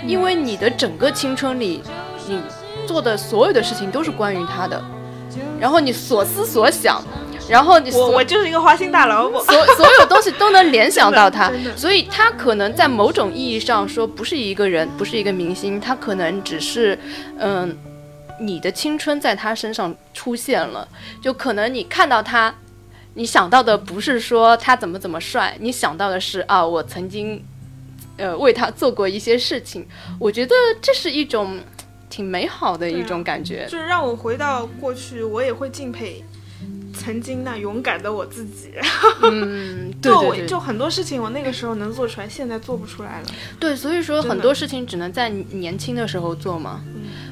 [0.06, 1.82] 因为你的整个青春里，
[2.28, 2.40] 你
[2.86, 4.82] 做的所有的事情都是关于他的，
[5.60, 7.04] 然后你所思所想，
[7.50, 9.44] 然后你我所我就是一个花心大萝卜。
[9.44, 11.52] 所所有东西 都能联想到他。
[11.76, 16.98] 所以他可能在某种意义上说不是一个人，不是一个明星，他可能只是，
[17.38, 17.76] 嗯，
[18.40, 20.88] 你的青春在他身上出现了，
[21.22, 22.54] 就可能你看到他，
[23.14, 27.44] 你想到的不是说他怎么怎么帅，你想到的是啊，我曾经，
[28.18, 29.86] 呃，为他做过一些事情，
[30.20, 31.60] 我觉得这是一种
[32.16, 33.68] 挺美好的一种感觉。
[33.70, 36.24] 就是让我回到过去，我也会敬佩
[36.94, 38.72] 曾经那勇敢的我自己。
[39.24, 43.28] 嗯，对就对对，我就很多事情我那个时候能做出来，现在做不出来了。
[43.60, 46.80] 对，所以说很多事情只能在年轻的时候做嘛。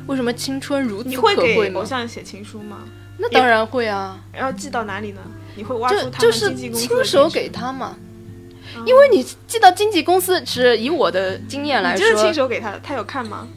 [0.08, 1.86] 为什么青春如此你可会给偶？
[1.86, 2.80] 像写情书吗？
[3.18, 5.22] 那当然会啊，然后寄到哪里呢？
[5.56, 7.96] 你会挖就出他们就是经纪公司的亲手给他嘛。
[8.86, 13.48] 因为你寄到经纪公司，是以我的经验来你就是亲，手给他的，他有看吗？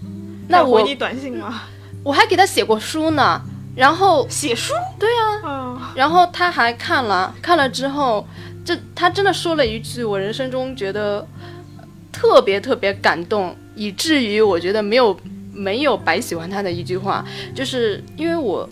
[0.48, 1.62] 那我回你短信吗？
[2.02, 3.42] 我还给他写过书呢。
[3.74, 4.72] 然后，写书？
[4.98, 8.26] 对啊，嗯，然后他还看了，看了之后，
[8.64, 11.26] 这他真的说了一句我人生中觉得
[12.10, 15.14] 特别特别感动，以至于我觉得没有
[15.52, 17.22] 没有白喜欢他的一句话，
[17.54, 18.66] 就是因为我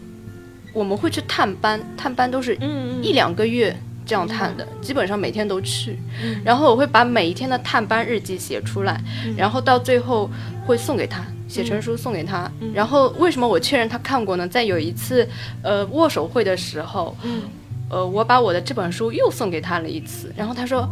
[0.73, 5.99] 我们会去探班，探班都是嗯一两个月这样探的，基本上每天都去，
[6.43, 8.99] 然后我会把每一天的探班日记写出来，
[9.37, 10.31] 然后到最后
[10.65, 11.23] 会送给他。
[11.49, 14.49] 写成书送给他，然后为什么我确认他看过呢？
[14.49, 15.29] 在有一次，
[15.63, 17.43] 呃，握手会的时候，嗯
[17.91, 20.89] 呃，我把我的这本书又送给他了一次，然后他说：“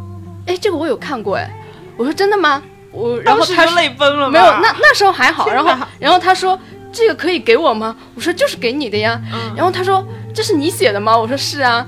[0.46, 1.50] 哎，这个我有看过。”哎，
[1.96, 2.62] 我说：“真的吗？”
[2.92, 5.48] 我然后他说泪奔了吧没有，那那时候还好。
[5.48, 6.58] 然后然后他说
[6.92, 9.20] ：“这个可以给我吗？”我说：“就是给你的呀。
[9.32, 11.86] 嗯然后他说：“这是你写的吗？”我说：“是啊。”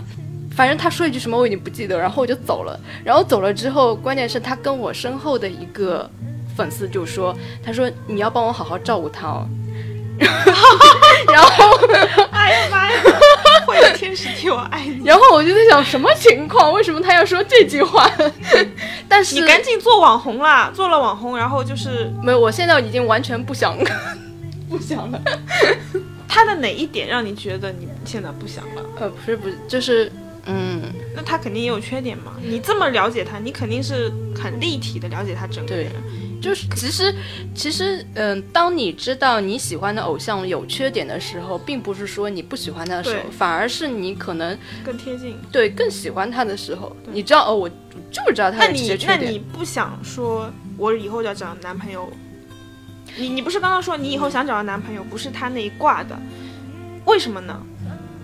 [0.56, 2.78] 反正他说一句什么我已经不记得，然后我就走了。
[3.04, 6.08] 然后走了之后，关键是他跟我身后的一个
[6.56, 9.46] 粉丝就说：“他说你要帮我好好照顾他哦。”
[11.32, 11.76] 然后，
[12.30, 13.00] 哎呀妈呀！
[13.66, 15.02] 会有天使替我爱你。
[15.06, 16.72] 然后我就在想什么情况？
[16.72, 18.08] 为什么他要说这句话？
[19.08, 20.70] 但是你赶紧做网红啦！
[20.72, 23.76] 做了网红，然后就是没有，我现在已经完全不想
[24.68, 25.20] 不想了。
[26.28, 28.82] 他的哪一点让你觉得你现在不想了？
[29.00, 30.12] 呃，不是不是，就是
[30.46, 30.82] 嗯，
[31.14, 32.32] 那他肯定也有缺点嘛。
[32.42, 35.90] 你这么了解他，你肯定是很立体的了解他整个人。
[36.44, 37.14] 就是其实
[37.54, 45.38] 其实嗯、当你知道你喜欢的偶像有缺点的时候，并不是说你不喜欢他的时候，反而是你可能更贴近。
[45.50, 47.66] 对更喜欢他的时候，你知道哦，我
[48.10, 49.32] 就是知道他那的这些你那缺点。
[49.32, 52.12] 你不想说，我以后要找男朋友？
[53.16, 56.14] 你你不是刚刚说你以后想找的男朋友不是他那一挂的？
[57.06, 57.58] 为什么呢？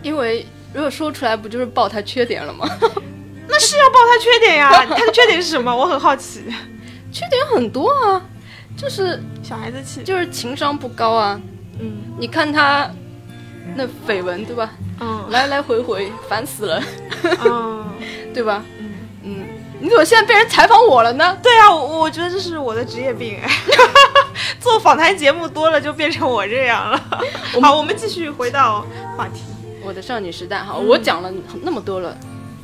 [0.02, 2.68] 因为如果说出来，不就是爆他缺点了吗？
[3.48, 5.74] 那是要报他缺点呀，他的缺点是什么？
[5.74, 6.42] 我很好奇。
[7.12, 8.22] 缺点很多啊，
[8.76, 11.40] 就是小孩子气，就是情商不高啊。
[11.78, 12.90] 嗯你看他
[13.74, 14.70] 那绯闻对吧？
[15.00, 16.82] 嗯来来回回，烦死了，
[17.44, 17.84] 嗯
[18.34, 18.62] 对吧？
[18.78, 18.90] 嗯，
[19.24, 19.46] 嗯，
[19.80, 21.36] 你怎么现在被人采访我了呢？
[21.42, 23.50] 对啊，我我觉得这是我的职业病哎。
[24.60, 27.02] 做访谈节目多了，就变成我这样了。
[27.62, 28.84] 好，我们继续回到
[29.16, 29.40] 话题。
[29.82, 32.14] 我的少女时代哈，嗯我讲了那么多了，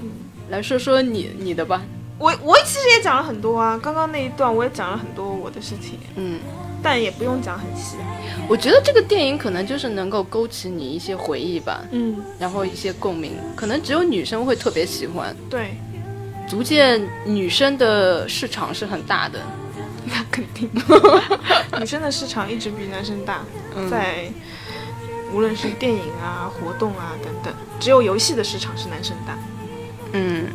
[0.02, 0.10] 嗯
[0.50, 1.80] 来说说你你的吧。
[2.18, 6.40] 我我其实也讲了很多啊，刚刚那一段我也讲了很多我的事情，嗯，
[6.82, 7.96] 但也不用讲很细。
[8.48, 15.76] 我觉得这个电影可能就是能够勾起你一些回忆吧，嗯，然后一些共鸣，可能只有女生会特别喜欢，对，
[16.48, 19.40] 足见女生的市场是很大的。
[20.08, 20.70] 那肯定。
[21.80, 24.30] 女生的市场一直比男生大，嗯在
[25.32, 29.36] 无论是电影啊、活动啊等等，只有游戏的市场是男生大。
[30.12, 30.46] 嗯，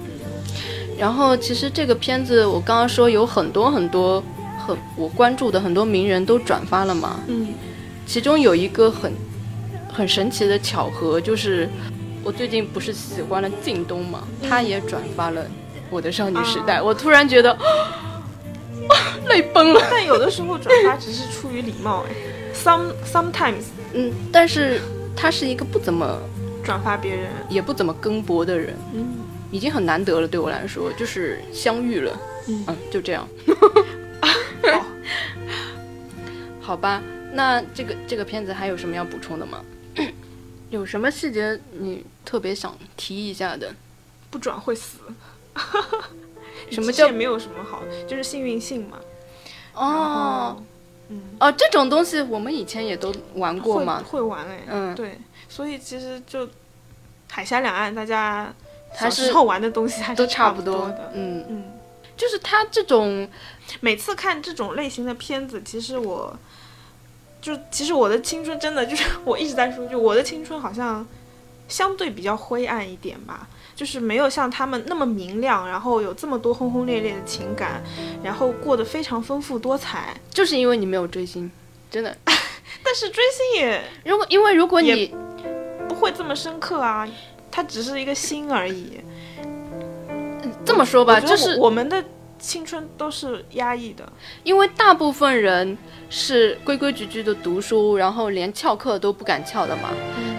[1.01, 4.23] 然后其实这个片子我刚刚说有很多很多
[4.63, 7.47] 很我关注的很多名人都转发了嘛，嗯。
[8.05, 9.11] 其中有一个很
[9.91, 11.67] 很神奇的巧合，就是
[12.23, 15.43] 我最近不是喜欢了靳东嘛，他也转发了
[15.89, 16.83] 我的少女时代，啊。
[16.83, 17.57] 我突然觉得
[19.27, 19.81] 泪崩了。
[19.89, 22.13] 但有的时候转发只是出于礼貌，哎
[22.53, 24.79] ，some sometimes 嗯，但是
[25.15, 26.19] 他是一个不怎么
[26.63, 29.07] 转发别人，也不怎么更博的人，嗯
[29.51, 33.27] 已经很难得了，对我来说，就是相遇了，嗯嗯，就这样。
[36.61, 37.01] 好好吧，
[37.33, 39.63] 那这个这个片子还有什么要补充的吗？
[40.69, 43.73] 有什么细节你特别想提一下的？
[44.29, 44.99] 不转会死。
[46.71, 48.97] 什么叫没有什么好，就是幸运性嘛。
[49.73, 50.63] 哦，
[51.09, 54.01] 嗯，哦，这种东西我们以前也都玩过会嘛。
[54.07, 56.47] 会玩哎，嗯对，所以其实就
[57.29, 58.53] 海峡两岸大家
[58.97, 61.11] 小时候玩的东西还是都差不不多的。
[61.13, 61.63] 嗯，嗯，
[62.15, 63.27] 就是他这种，
[63.79, 66.37] 每次看这种类型的片子，其实我
[67.41, 71.05] 就其实我的青春真的就是我一直在说，就我的青春好像
[71.67, 73.47] 相对比较灰暗一点吧。
[73.73, 77.81] 就是没有像他们那么明亮，然后有这么多轰轰烈烈的情感，
[78.21, 80.13] 然后过得非常丰富多彩。
[80.29, 81.49] 就是因为你没有追星，
[81.89, 82.15] 真的。
[82.83, 85.15] 但是追星也如果因为如果你
[85.87, 87.07] 不会这么深刻啊，
[87.51, 88.99] 它只是一个心而已。
[90.63, 92.03] 这么说吧，就是我们的
[92.39, 94.07] 青春都是压抑的。
[94.43, 95.77] 因为大部分人
[96.09, 99.89] 是规规矩矩的读书，然后连翘课都不敢翘的嘛。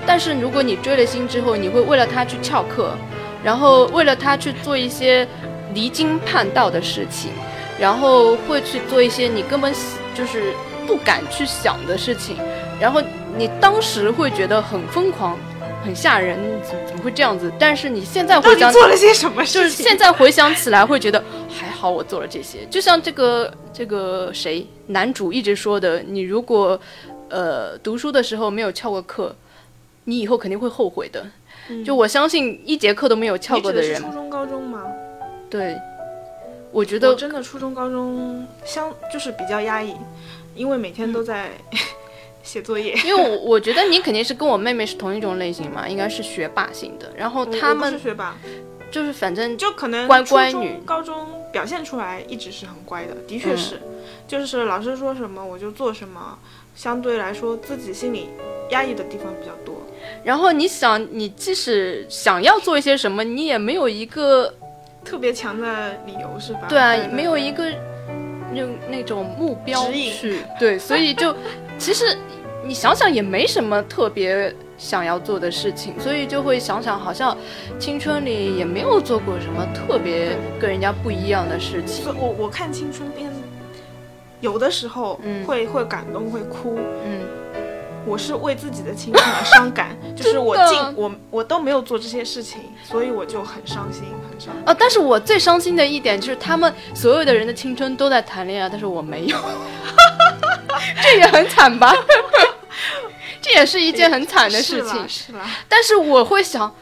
[0.07, 2.97] 但是如果你追了星之后，你会为了他去翘课，
[3.45, 5.27] 然后为了他去做一些
[5.75, 7.31] 离经叛道的事情，
[7.79, 9.73] 然后会去做一些你根本
[10.15, 10.53] 就是
[10.87, 12.37] 不敢去想的事情，
[12.81, 13.03] 然后
[13.37, 15.37] 你当时会觉得很疯狂。
[15.85, 17.53] 很吓人，怎怎么会这样子？
[17.59, 19.63] 但是你现在回想，做了些什么事情？
[19.63, 22.65] 就是现在回想起来，会觉得还好我做了这些。
[22.71, 26.81] 就像这个这个谁男主一直说的，你如果
[27.29, 29.35] 呃读书的时候没有翘过课，
[30.05, 31.27] 你以后肯定会后悔的。
[31.69, 34.83] 嗯就我相信一节课都没有翘你过人的人初，中、高中吗？
[35.49, 35.77] 对，
[36.73, 39.95] 我觉我得真的初中、高中相就是比较压抑，
[40.57, 41.51] 因为每天都在
[42.43, 42.93] 写作业。
[43.05, 47.13] 因为我我觉得你肯定是跟我妹妹是同一种类型嘛，应该是学霸型的。
[47.17, 48.37] 然后他们是学霸，
[48.91, 53.81] 就是反正就可能乖乖女高中表现出来一直是很乖的，的确嗯是，
[54.27, 56.39] 就是老师说什么我就做什么，
[56.75, 58.29] 相对来说自己心里
[58.71, 59.75] 压抑的地方比较多。
[60.25, 64.53] 然后你想，你即使想要做一些什么，你也没有一个
[65.05, 66.67] 特别强的理由是吧？
[66.69, 67.71] 对啊，对没有一个
[68.55, 71.35] 用那种目标去对，所以就
[71.83, 72.17] 其实
[72.65, 77.37] 你想想也没什么特别想要做的事情，所以就会想想好像
[77.77, 82.05] 青春里也没有做过什么特别跟人家不一样的事情。
[82.17, 83.29] 我我看青春片，
[84.41, 85.45] 有的时候嗯。
[85.45, 87.21] 会、会感动会哭，嗯，
[88.05, 94.63] 我是为自己的青春而伤感， 就是我尽我我都没有做这些事情，所以我就很伤心，很伤心。
[94.67, 99.37] 哦，但是我最伤心的一点就是他们所有的人的青春都在谈恋爱，但是我没有，
[101.03, 101.95] 这也很惨吧？
[103.41, 104.87] 这也是一件很惨的事情。
[104.87, 106.73] 是啦，是啦但是我会想，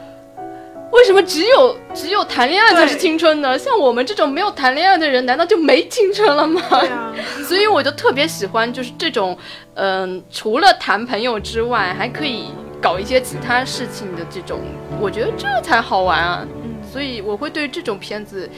[0.92, 3.58] 为什么只有只有谈恋爱才是青春呢？
[3.58, 6.60] 像我们这种没有谈恋爱的人，难道就没青春了吗？
[7.46, 9.36] 所以我就特别喜欢，就是这种，
[9.74, 12.46] 嗯、除了谈朋友之外，还可以
[12.82, 14.60] 搞一些其他事情的这种，
[15.00, 16.46] 我觉得这才好玩啊。
[16.62, 18.50] 嗯所以我会对这种片子，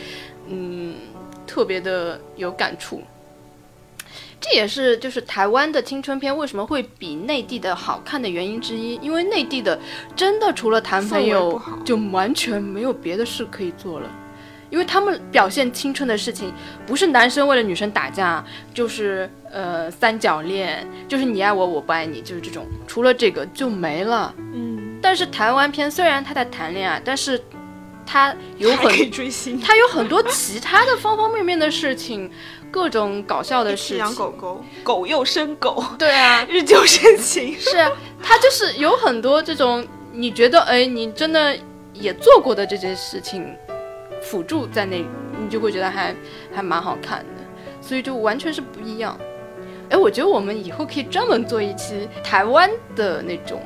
[0.48, 0.94] 嗯，
[1.46, 3.02] 特别的有感触。
[4.42, 9.78] 这也是就是台湾的青春片为什么会比内地的好看的原因之一，因为内地的
[10.16, 14.10] 真的除了谈朋友，就完全没有别的事可以做了。
[14.68, 16.50] 因为他们表现青春的事情，
[16.86, 24.34] 不是男生为了女生打架，就是呃三角恋，就是你爱我我不爱你，就是这种，除了这个就没了。
[24.38, 27.38] 嗯，但是台湾片虽然他在谈恋爱，但是
[28.06, 32.30] 他有很追星，他有很多其他的方方面面的事情，
[32.72, 34.14] 各种搞笑的事情养。
[34.16, 37.54] 狗狗，狗又生狗，对啊， 日久生情。
[37.60, 37.92] 是啊，
[38.22, 41.56] 他就是有很多这种你觉得哎，你真的
[41.92, 43.54] 也做过的这件事情
[44.22, 44.96] 辅助在那，
[45.38, 46.14] 你就会觉得还
[46.52, 47.42] 还蛮好看的，
[47.80, 49.16] 所以就完全是不一样。
[49.90, 53.62] 哎，我觉得我们以后可以专门做一期台湾的那种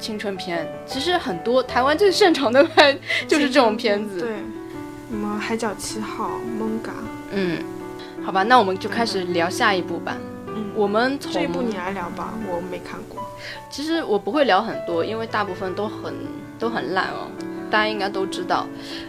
[0.00, 2.92] 青春片，其实很多台湾最擅长的拍
[3.28, 4.18] 就是这种片子。
[4.18, 4.28] 对，
[5.08, 6.24] 什么《海角七号》、
[6.58, 6.90] 《蒙嘎》，
[7.32, 7.62] 嗯，
[8.24, 10.16] 好吧，那我们就开始聊下一部吧。
[10.46, 13.20] 嗯，我们从这一部你来聊吧，我没看过。
[13.70, 16.14] 其实我不会聊很多，因为大部分都很
[16.58, 17.26] 都很烂哦，
[17.70, 18.66] 大家应该都知道。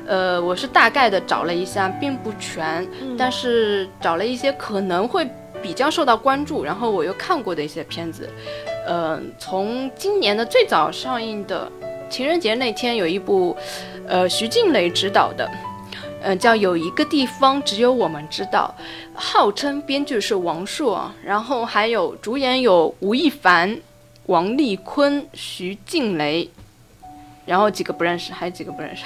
[0.07, 5.27] 呃，我是大概的找了一下，并不全，嗯但是找了一些可能会
[5.61, 8.29] 比较受到关注，然后我又看过的一些片子。
[8.87, 11.69] 呃，从今年的最早上映的
[12.09, 13.55] 情人节那天有一部，
[14.07, 15.47] 呃，徐静蕾执导的。
[16.21, 18.73] 呃，叫有一个地方只有我们知道，
[19.13, 23.77] 号称编剧是王朔，然后还有主演有吴亦凡、
[24.27, 26.49] 王丽坤、徐静蕾，
[27.45, 29.03] 然后几个不认识，还有几个不认识。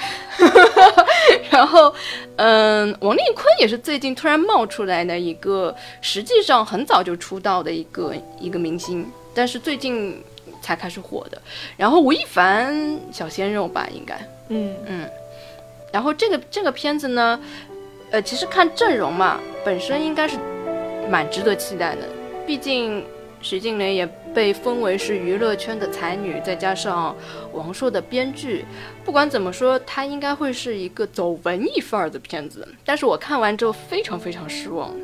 [1.50, 1.92] 然后，
[2.36, 10.22] 嗯，王丽坤也是最近突然冒出来的一个，实际上很早就出道的一个一个明星，但是最近
[10.60, 11.40] 才开始火的。
[11.78, 14.14] 然后吴亦凡小鲜肉吧，应该。
[14.48, 15.10] 嗯嗯
[15.96, 17.40] 然后这个这个片子呢，
[18.10, 20.36] 呃，其实看阵容嘛，本身应该是
[21.08, 22.02] 蛮值得期待的。
[22.46, 23.02] 毕竟
[23.40, 27.16] 徐静蕾也被封为是娱乐圈的才女，再加上
[27.54, 28.66] 王朔的编剧，
[29.06, 32.68] 不管怎么说，它应该会是一个走文艺范儿的片子。
[32.84, 34.94] 但是我看完之后非常非常失望。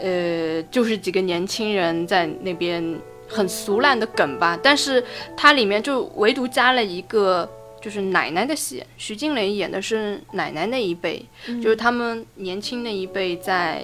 [0.00, 2.82] 呃，就是几个年轻人在那边
[3.28, 5.04] 很俗烂的梗吧，但是
[5.36, 7.46] 它里面就唯独加了一个
[7.86, 11.24] 就是奶奶的戏，徐静蕾演的是奶奶那一辈，
[11.62, 13.80] 就是他们年轻那一辈在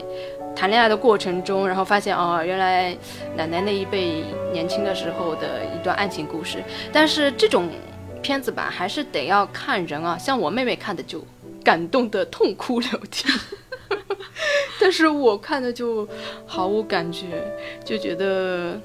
[0.56, 2.92] 谈恋爱的过程中，然后发现哦，原来
[3.36, 6.60] 奶奶那一辈年轻的时候的一段爱情故事。
[6.92, 7.68] 但是这种
[8.20, 11.24] 片子吧，还是得要看人啊，像我妹妹看的就
[11.62, 13.28] 感动的痛哭流涕。
[14.80, 16.08] 但是我看的就
[16.44, 17.24] 毫无感觉，
[17.84, 18.80] 就觉得，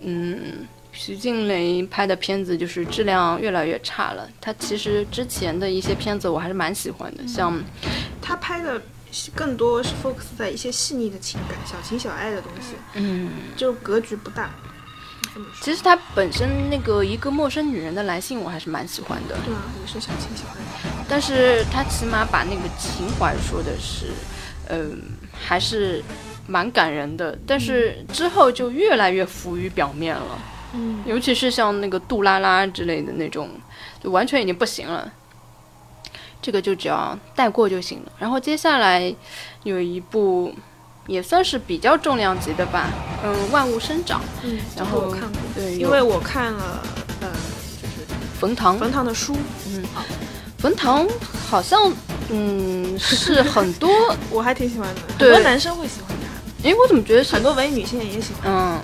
[0.00, 0.66] 嗯，
[0.98, 4.28] 徐静蕾拍的片子就是质量越来越差了。
[4.40, 7.56] 她其实之前的一些片子我还是蛮喜欢的，像
[8.20, 8.82] 她拍的
[9.32, 14.50] 更多是 focus 在一些细腻的情感、小情小爱的东西，嗯，就格局不大。
[15.62, 20.90] 其实她本身那个一个陌生女人的来信我还是蛮喜欢的，对啊，也是小情小爱。
[21.08, 24.06] 但是她起码把那个情怀说的是，
[24.68, 25.00] 嗯、
[25.32, 26.02] 还是
[26.48, 27.38] 蛮感人的。
[27.46, 30.38] 但是之后就越来越浮于表面了。
[30.74, 33.48] 嗯，尤其是像那个杜拉拉之类的那种，
[34.02, 35.10] 就完全已经不行了。
[36.40, 38.12] 这个就只要带过就行了。
[38.18, 39.12] 然后接下来
[39.64, 40.54] 有一部
[41.06, 42.88] 也算是比较重量级的吧，
[43.24, 44.20] 嗯，《万物生长》。
[44.44, 46.82] 嗯，然后我看过，对，因为我看了
[47.20, 47.28] 呃，
[47.82, 48.06] 就是
[48.38, 49.34] 冯唐，冯唐的书，
[49.66, 50.04] 嗯，好
[50.58, 51.08] 冯唐
[51.48, 51.92] 好像
[52.30, 53.90] 嗯是很多，
[54.30, 58.52] 我还挺喜欢的，很多男生会喜欢他，诶，我怎么觉得是很多文艺女性也喜欢。
[58.52, 58.80] 嗯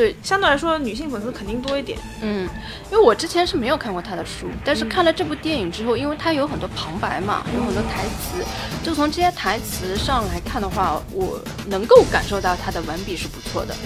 [0.00, 1.98] 对，相对来说，女性粉丝肯定多一点。
[2.22, 2.48] 嗯，
[2.90, 8.42] 因为我之前是没有看过他的书，但是看了这部电影之后，因为他有很多旁白嘛，有很多台词，
[8.82, 13.76] 就从这些台词上来看的话，我能够感受到他的文笔是不错的，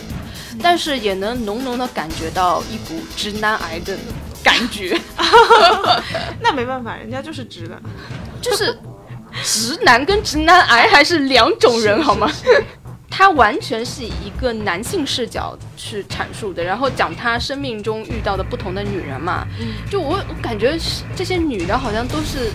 [0.63, 3.99] 但是也能浓浓的感觉到一股直男癌的
[4.45, 4.97] 感觉
[6.41, 7.77] 那没办法，人家就是直的。
[8.41, 8.79] 就是
[9.43, 12.31] 直男跟直男癌还是两种人，好吗？
[13.17, 19.47] 他完全是以一个男性视角去阐述的，然后讲他生命中遇到的不同的女人嘛。
[19.89, 22.51] 就我我感觉是这些女的好像都是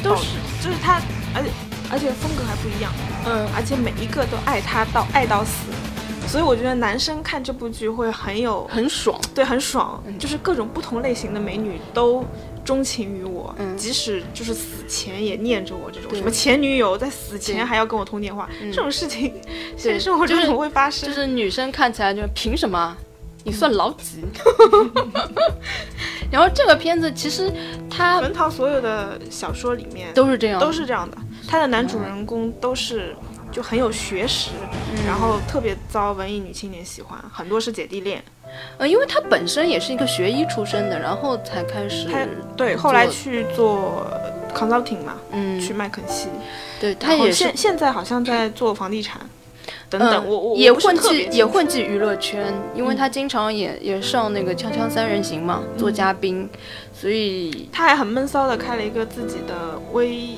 [0.00, 1.00] 都是、就是他，
[1.34, 1.50] 而且
[1.90, 2.92] 而且风格还不一样，
[3.26, 5.72] 嗯而且每一个都爱他到爱到死，
[6.28, 9.20] 所以我觉得男生看这部剧会很有很爽。
[9.34, 12.24] 对，很爽，就是各种不同类型的美女都
[12.66, 19.32] 钟情于我，嗯即使就是死前也念着我这种什么前女友在死前还要跟我通电话，嗯这种事情
[19.76, 21.08] 现实生活中就是怎么会发生？
[21.08, 22.94] 就是女生看起来就凭什么？
[23.44, 24.24] 你算老几？
[26.32, 27.48] 然后这个片子其实
[27.88, 33.14] 它文涛所有的小说里面都是这样，都是这样的，他的男主人公都是
[33.50, 34.50] 就很有学识，
[34.94, 35.06] 嗯。
[35.06, 38.22] 然后特别遭文艺女青年喜欢，很多是姐弟恋。
[38.78, 42.18] 呃，因为她本身也是一个学医出身的，然后才开始他
[42.56, 44.06] 对后来去做
[44.54, 46.28] consulting 嘛，嗯，去麦肯锡，
[46.80, 49.20] 对他也现现在好像在做房地产。
[49.90, 56.48] 等等，嗯我我也混迹也混迹娱乐圈，因为他经常也也上那个《锵锵三人行》嘛，做嘉宾，
[56.92, 60.28] 所以他还很闷骚的开了一个自己的微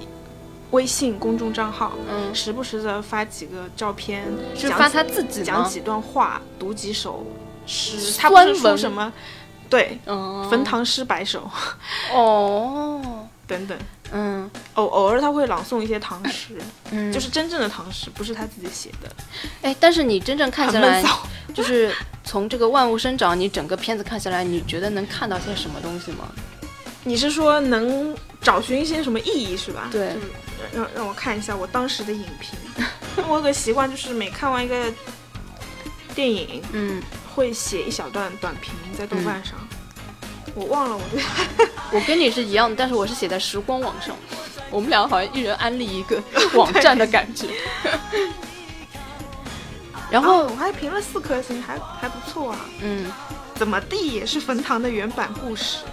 [0.71, 5.43] 微信公众账号，嗯，时不时的发几个照片，讲几是发他自己？
[5.43, 7.27] 讲几段话，读几首
[7.66, 8.12] 诗。
[8.19, 9.12] 他不是说什么，
[9.71, 11.51] 对，嗯，焚唐诗百首
[12.12, 13.79] 哦， 等等。
[14.11, 16.57] 嗯偶偶尔他会朗诵一些唐诗，
[16.91, 19.11] 嗯，就是真正的唐诗，不是他自己写的，
[19.61, 21.05] 哎，但是你真正看下来。
[21.55, 21.93] 就是
[22.25, 26.29] 从这个万物生长，你整个片子看下来，你觉得能看到些什么东西吗？
[27.05, 29.89] 你是说能找寻一些什么意义是吧？
[29.91, 30.27] 对就是
[30.73, 32.59] 让让我看一下我当时的影评。
[33.29, 34.93] 我有个习惯，就是每看完一个
[36.15, 37.03] 电影，嗯，
[37.35, 39.55] 会写一小段短评在豆瓣上。
[40.55, 41.23] 我忘了，我就
[41.99, 44.17] 我跟你是一样的，但是我是写在时光网上，
[44.71, 46.21] 我们两个好像一人安利一个
[46.55, 47.49] 网站的感觉。
[50.11, 52.61] 然后，哦我还评了四颗星，还还不错啊。
[52.81, 53.11] 嗯，
[53.55, 55.85] 怎么地也是冯唐的原版故事，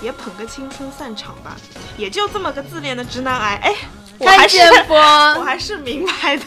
[0.00, 1.56] 也捧个青春散场吧。
[1.98, 3.74] 也就这么个自恋的直男癌，哎，
[4.18, 4.58] 我还是？
[4.88, 6.44] 我还是明白的。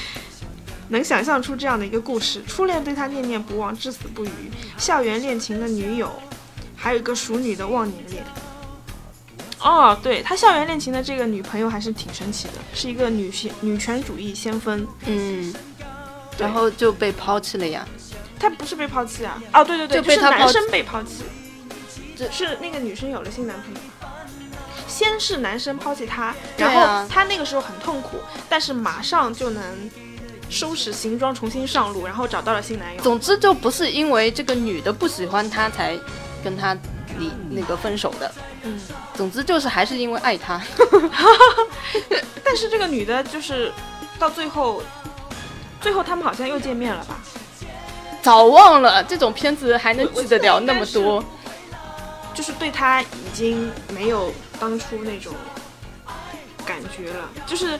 [0.88, 4.28] 能想象出这样的一个故事，初恋对他念念不忘，至死不渝；
[4.76, 6.12] 校园恋情的女友，
[6.76, 8.22] 还有一个熟女的忘年恋。
[9.60, 14.86] 哦，对他校园恋情的这个女朋友还是挺神奇的，是一个女性女权主义先锋。
[15.06, 15.54] 嗯，
[16.36, 17.88] 然后就被抛弃了呀。
[18.38, 19.42] 他不是被抛弃啊？
[19.54, 21.22] 哦，对对对，是男生被抛弃，
[22.14, 23.80] 只是那个女生有了新男朋友。
[24.92, 29.62] 先是男生抛弃她，然后她那个时候很痛苦，但是马上就能
[30.50, 33.02] 收拾行装重新上路，然后找到了新男友。
[33.02, 35.98] 总之就不是因为这个女的不喜欢他才
[36.44, 36.76] 跟他
[37.18, 38.30] 离那个分手的。
[38.64, 38.78] 嗯，
[39.14, 40.60] 总之就是还是因为爱他。
[42.44, 43.72] 但是这个女的就是
[44.18, 44.82] 到最后，
[45.80, 47.16] 最后他们好像又见面了吧？
[48.20, 51.24] 早忘了这种片子还能记得了那么多。
[52.34, 54.32] 就是对他已经没有
[54.62, 55.34] 当初那种
[56.64, 57.76] 感觉了，就是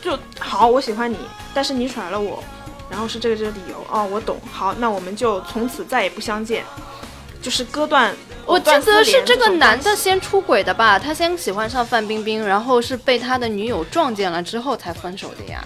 [0.00, 1.18] 就好，我喜欢你，
[1.52, 2.40] 但是你甩了我，
[2.88, 6.64] 然后是这个这个理由哦，我懂，好，那我们就从此再也不相见，
[7.42, 8.14] 就是割断。
[8.46, 11.00] 我记得是这个男的先出轨的吧？
[11.00, 15.64] 他先喜欢上范冰冰，然后是被他的女友撞见了之后才分手的呀。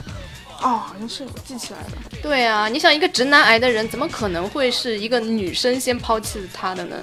[0.62, 1.86] 哦，好像是我记起来了。
[2.22, 6.96] 对啊，你想一个直男癌的人，怎么可能会是一个女生先抛弃他的呢？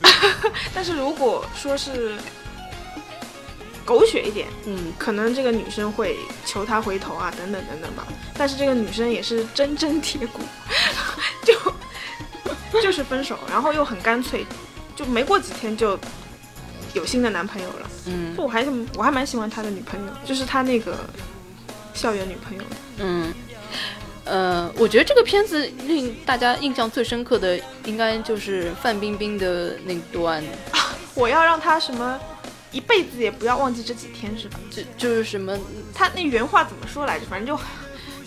[0.74, 2.16] 但是如果说是
[3.84, 8.06] 狗血一点，嗯，可能这个女生会求他回头啊，等等等等吧。
[8.36, 10.40] 但是这个女生也是铮铮铁骨，
[11.44, 14.44] 就就是分手，然后又很干脆，
[14.96, 15.98] 就没过几天就
[16.94, 17.90] 有新的男朋友了。
[18.06, 18.66] 嗯我还
[18.96, 20.96] 我还蛮喜欢他的女朋友，就是他那个
[21.94, 22.62] 校园女朋友。
[22.98, 23.32] 嗯，
[24.24, 30.42] 呃，我觉得这个片子令大家印象最深刻的，应该就是范冰冰的那段，
[31.14, 32.18] 我要让他什么
[32.72, 34.58] 一辈子也不要忘记这几天，是吧？
[34.70, 35.56] 就就是什么，
[35.94, 37.26] 他那原话怎么说来着？
[37.26, 37.62] 反正就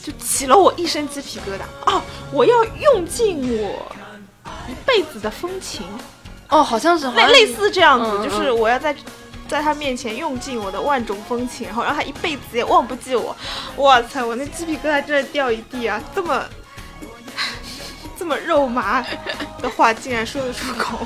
[0.02, 1.91] 就起了我一身鸡皮疙瘩。
[1.91, 3.91] 哦，我要用尽我
[4.70, 5.88] 一辈子的风情，
[6.50, 8.96] 哦，好像是类类似这样子，就是我要在
[9.48, 13.36] 在他面前用尽我的万种风情，然后让他一辈子也忘不记我。
[13.78, 16.02] 哇塞，我那鸡皮疙瘩真的掉一地啊！
[16.14, 16.43] 这么
[18.18, 19.06] 这么肉麻
[19.62, 21.06] 的话竟然说得出口，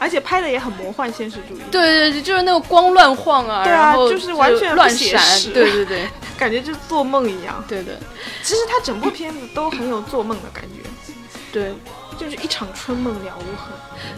[0.00, 5.22] 而且拍的也很魔幻现实主义，对对对，就是那个光乱晃啊，对啊就是完全乱闪，
[5.52, 7.62] 对对对 感觉就做梦一样。
[7.68, 7.94] 对对，
[8.42, 11.12] 其实他整部片子都很有做梦的感觉，
[11.52, 11.72] 对。
[12.18, 13.72] 就是一场春梦了无痕。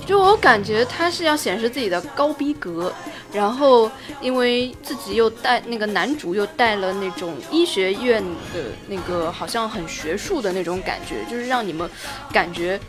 [0.04, 2.92] 就我感觉他是要显示自己的高逼格，
[3.32, 3.88] 然后
[4.20, 8.20] 因为自己又带那个男主又带了那种医学院
[8.52, 11.88] 的那个好像很学术的那种感觉，就是让你们
[12.32, 12.80] 感觉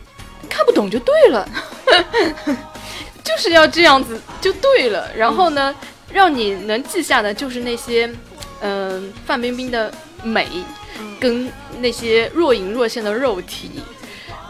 [0.49, 1.47] 看不懂就对了，
[3.23, 5.09] 就是要这样子就对了。
[5.15, 5.73] 然后呢，
[6.11, 8.09] 让你能记下的就是那些，
[8.61, 10.47] 嗯、范冰冰的美，
[10.99, 11.17] 嗯。
[11.19, 13.81] 跟那些若隐若现的肉体，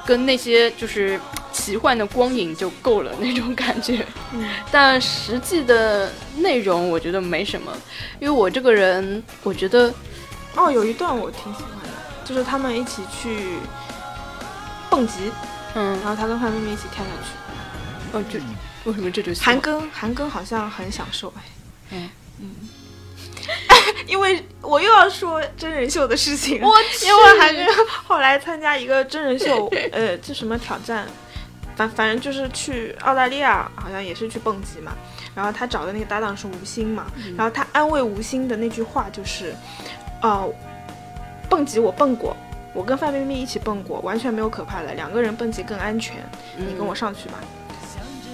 [0.06, 1.20] 跟那些就是
[1.52, 4.06] 奇幻的光影就够了那种感觉。
[4.34, 4.44] 嗯。
[4.72, 7.72] 但实际的内容我觉得没什么，
[8.20, 9.94] 因为我这个人，我觉得
[10.56, 11.90] 哦，有一段我挺喜欢的，
[12.26, 13.58] 就是他们一起去
[14.90, 15.32] 蹦极，
[15.76, 18.18] 嗯，然后他跟范冰冰一起跳下去。
[18.18, 18.40] 哦，就
[18.86, 21.42] 为什么这就喜韩庚，韩庚好像很享受哎。
[21.92, 22.10] 嗯。
[22.40, 22.50] 嗯，
[24.08, 26.60] 因为我又要说真人秀的事情。
[26.62, 31.08] 了，我因为韩庚后来参加一个真人秀， 呃，这什么挑战，
[31.76, 34.94] 反反正就是去澳大利亚，好像也是去蹦极嘛。
[35.36, 37.36] 然后他找的那个搭档是吴昕嘛，嗯。
[37.36, 39.56] 然后他安慰吴昕的那句话就是，
[40.22, 40.48] 呃，
[41.50, 42.36] 蹦极我蹦过。
[42.74, 46.16] 我跟范冰冰一起蹦过，完全没有可怕的，两个人蹦极更安全。
[46.58, 47.36] 你跟我上去吧。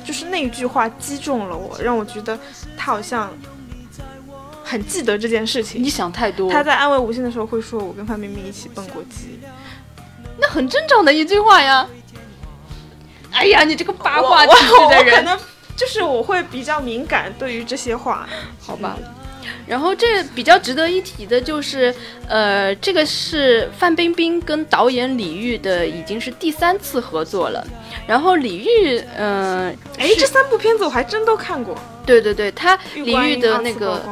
[0.06, 2.40] 就是那一句话击中了我，让我觉得
[2.76, 3.32] 他好像
[4.64, 5.90] 很记得这件事情你。
[5.90, 9.40] 想太多，他在安慰吴昕的时候会说：“我跟范冰冰一起蹦过极。
[10.40, 11.88] 那很正常的一句话呀。
[13.32, 15.38] 哎呀，你这个八”卦我体质的人，能
[15.76, 18.28] 就是我会比较敏感对于这些话。
[18.60, 18.98] 好吧。
[19.66, 21.94] 然后这比较值得一提的就是，
[22.28, 27.66] 呃，这个是范冰冰跟导演李玉的已经是第三次合作了。
[28.08, 31.78] 然后李玉，嗯、哎，这三部片子我还真都看过。
[32.06, 34.04] 对对对，他李玉的那个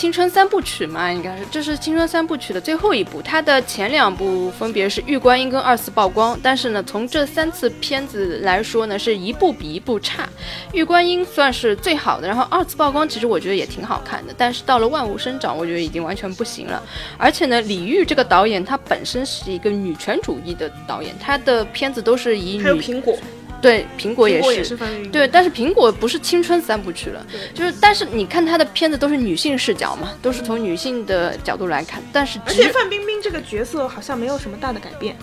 [0.00, 3.20] 青春三部曲嘛，应该是这是青春三部曲的最后一部。
[3.20, 10.22] 它的前两部分别是《玉观音》跟《二次曝光》，但是呢，从这三次片子来说呢，是一部比一部差。
[10.72, 16.82] 《玉观音》算是最好的，然后《二次曝光》其实我觉得也挺好看的，但是到了《万物生长》，我觉得已经完全不行了。
[17.18, 23.18] 而且呢，李玉这个导演他本身是一个女权主义的导演，他的片子都是以还有女苹果，
[23.60, 24.76] 对苹果也是。
[25.12, 35.14] 对，但是苹果不是青春三部曲了，就是但是你看他的片子都是女性视角嘛，都是从女性的角度来看，但是而只且范冰冰这个角色好像没有什么大的改变，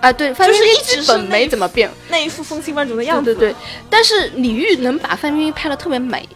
[0.00, 3.34] 啊对，范冰就是冰基本一直是没怎么变，那一副风情万种的样子。
[3.34, 3.56] 对对对，
[3.88, 6.28] 但是李玉能把范冰冰拍的特别美，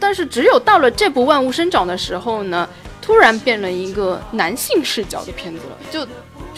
[0.00, 2.66] 但是只有到了这部《万物生长》的时候呢，
[3.02, 6.08] 突然变了一个男性视角的片子了，就。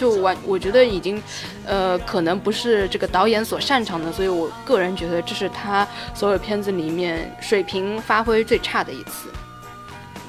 [0.00, 1.22] 就完，我觉得已经，
[1.66, 9.28] 呃，可能不是这个导演所擅长的，所以我个人觉得这是他所有片子里面水平发挥最差的一次。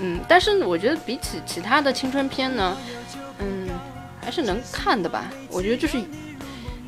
[0.01, 2.76] 嗯，但是我觉得比起其他的青春片呢，
[3.39, 3.69] 嗯，
[4.19, 5.32] 还是能看的吧。
[5.49, 6.01] 我觉得就是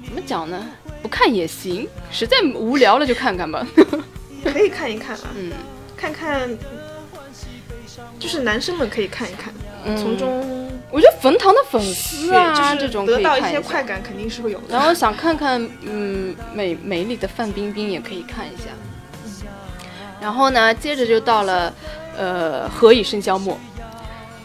[0.03, 0.61] 怎么讲呢，
[1.01, 3.65] 不看也行，实在无聊了就看看吧。
[4.43, 5.53] 可以看一看啊，嗯
[5.95, 6.49] 看看，
[8.19, 9.53] 就是男生们可以看一看，
[9.85, 14.65] 嗯，从中我觉得冯唐的粉丝啊，就是这种可得到一些快感，肯定是会有的。
[14.69, 18.65] 然后想看看，嗯，美美丽的范冰冰也可以看一下。
[20.21, 21.73] 然后呢，接着就到了，
[22.15, 23.55] 呃，《何以笙箫默》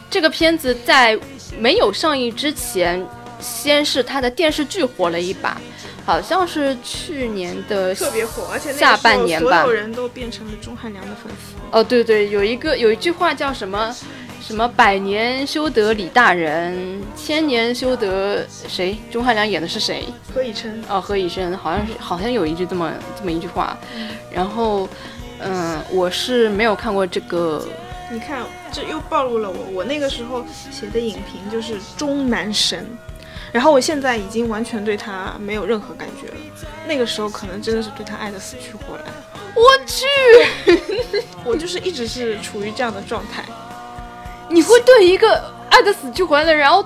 [0.08, 1.20] 这个片子在
[1.58, 3.06] 没有上映之前，
[3.38, 5.60] 先是它的电视剧火了一把，
[6.06, 11.54] 好像是去年的特别火，而且那个下半年吧所有人都变成了钟汉良的粉丝。
[11.70, 13.94] 哦，对对，有一个有一句话叫什么
[14.48, 18.96] 什么百年修得李大人，千年修得谁？
[19.10, 20.06] 钟汉良演的是谁？
[20.32, 23.76] 何以琛，哦，何以琛好像是好像有一句这么这么一句话，
[24.32, 24.88] 然后，
[25.40, 27.62] 嗯，我是没有看过这个，
[28.10, 28.40] 你看，
[28.72, 29.66] 这又暴露了我。
[29.70, 32.86] 我那个时候写的影评就是钟男神，
[33.52, 36.34] 然后我现在已经完全对他没有任何感觉了。
[36.86, 39.04] 那个时候可能真的是对他爱的死去活来，
[39.54, 43.44] 我去， 我就是一直是处于这样的状态。
[44.50, 46.84] 你会对一个爱的死去活来的人，然后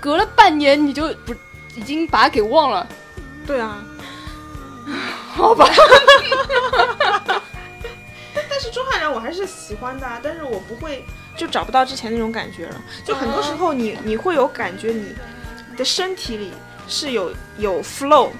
[0.00, 1.34] 隔了半年你就不
[1.74, 2.86] 已经把他给忘了，
[3.46, 3.82] 对啊，
[5.34, 5.68] 好吧？
[8.48, 11.04] 但是钟汉良我还是喜欢的啊，但是我不会
[11.36, 12.80] 就找不到之前那种感觉了。
[13.04, 15.14] 就很多时候你你会有感觉，你
[15.76, 16.52] 的身体里
[16.86, 18.30] 是有有 flow，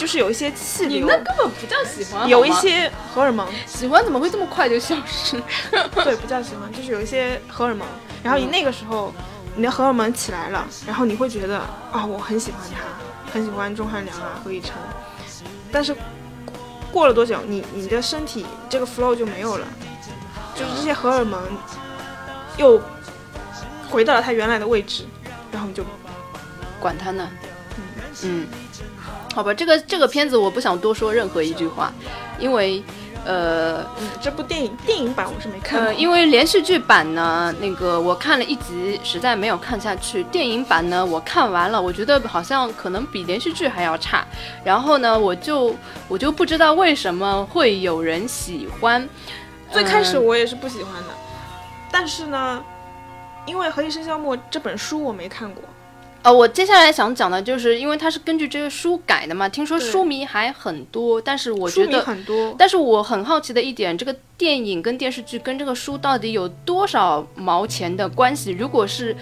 [0.00, 5.36] 就是有一些气流，你那根本不叫喜欢，有一些荷尔蒙，喜欢怎么会这么快就消失？
[5.70, 7.86] 对，不叫喜欢，就是有一些荷尔蒙。
[8.22, 9.12] 然后你那个时候，
[9.54, 11.58] 你的荷尔蒙起来了，然后你会觉得
[11.92, 14.72] 啊、我很喜欢他，很喜欢钟汉良啊，何以琛。
[15.70, 15.94] 但是
[16.90, 19.66] 过了多久，你你的身体这个 flow 就没有了，
[20.54, 21.38] 就是这些荷尔蒙
[22.56, 22.80] 又
[23.90, 25.04] 回到了它原来的位置，
[25.52, 25.84] 然后你就
[26.80, 27.28] 管他呢。
[28.22, 28.46] 嗯，
[29.34, 31.92] 好吧，这个这个片子我不想多说任何一句话，
[32.38, 32.82] 因为
[33.24, 40.24] 呃嗯，这部电影电影版我是没看过，呃，因为连续剧版呢，那个我看了一集，实在没有看下去。
[40.24, 44.26] 电影版呢，我看完了，我觉得好像可能比连续剧还要差。
[44.64, 45.76] 然后呢，我就
[46.08, 49.08] 我就不知道为什么会有人喜欢。
[49.70, 51.10] 最开始嗯我也是不喜欢的，
[51.92, 52.60] 但是呢，
[53.46, 55.62] 因为《何以笙箫默》这本书我没看过，
[56.22, 62.54] 呃，我接下来想讲的就是，因为它是根据这个书改的嘛，听说书迷还很多，但是我觉得，很多。
[62.58, 68.50] 但是我很好奇的一点，这个电影跟电视剧跟这个书到底有多少毛钱的关系？
[68.50, 69.16] 如果是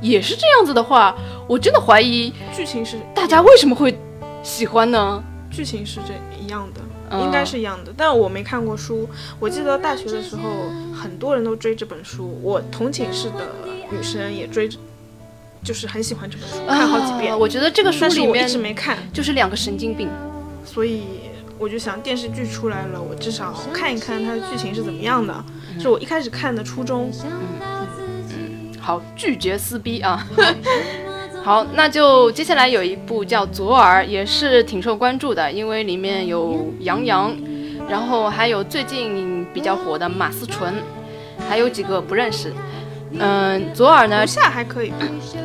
[0.00, 1.16] 也是这样子的话，
[1.48, 3.98] 我真的怀疑剧情是大家为什么会
[4.44, 5.22] 喜欢呢？
[5.50, 6.80] 剧情是这一样的，
[7.10, 9.08] 嗯应该是一样的，但我没看过书。
[9.40, 10.42] 我记得大学的时候，
[10.94, 13.48] 很多人都追这本书，我同寝室的
[13.90, 14.68] 女生也追，
[15.64, 17.32] 就是很喜欢这本书，看好几遍。
[17.32, 20.08] 啊我觉得这个书里面一里面直没看，就是两个神经病。
[20.64, 21.02] 所以
[21.58, 25.44] 我就想电视剧出来了，我至少看一看它的剧情是怎么样的，
[25.80, 27.10] 是我一开始看的初衷。
[27.24, 30.28] 嗯好，拒绝撕逼啊！
[31.42, 37.34] 好，那就接下来有一部叫《左耳》，也是挺受关注的，因为里面有杨洋，
[37.88, 40.74] 然后还有最近比较火的马思纯，
[41.48, 42.52] 还有几个不认识。
[43.18, 44.98] 嗯，左耳呢胡，夏还可以吧，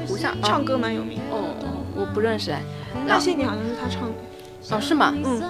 [0.08, 1.20] 胡夏唱歌蛮有名。
[1.32, 1.54] 哦，
[1.96, 2.62] 我不认识哎。
[3.06, 4.76] 那些年好像是他唱的。
[4.76, 5.14] 哦，是吗？
[5.24, 5.42] 嗯，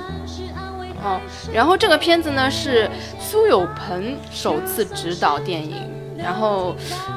[1.04, 1.20] 哦，
[1.54, 2.90] 然后这个片子呢是
[3.20, 5.76] 苏有朋首次执导电影，
[6.18, 6.76] 然后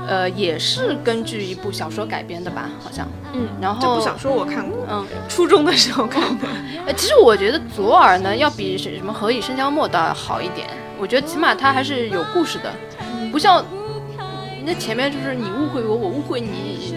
[0.08, 3.06] 呃也是根据一部小说改编的吧，好像。
[3.34, 6.46] 嗯，然后这部小说我看过，嗯，初中的时候看的。
[6.86, 12.72] 呃， 其实我觉得左耳呢要比什什么何以笙箫默的要好一点，我觉得起码它还是有故事的，
[13.30, 13.64] 不像
[14.64, 16.94] 那前面就是你误会我，我误会你，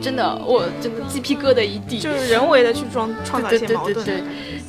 [0.00, 1.98] 真的我这个鸡皮疙瘩一地。
[1.98, 3.94] 就是人为的去装创造一些对对矛盾。
[3.94, 4.22] 对对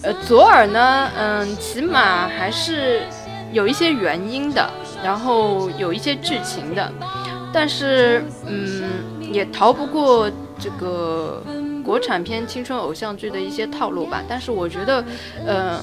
[0.04, 3.02] 呃，左耳呢，嗯，起码还是
[3.52, 4.68] 有一些原因的，
[5.04, 6.92] 然后有一些剧情的，
[7.54, 8.90] 但是嗯，
[9.32, 10.28] 也逃不过
[10.58, 11.44] 这个
[11.84, 14.24] 国产片青春偶像剧的一些套路吧。
[14.28, 15.06] 但是我觉得，
[15.46, 15.80] 呃，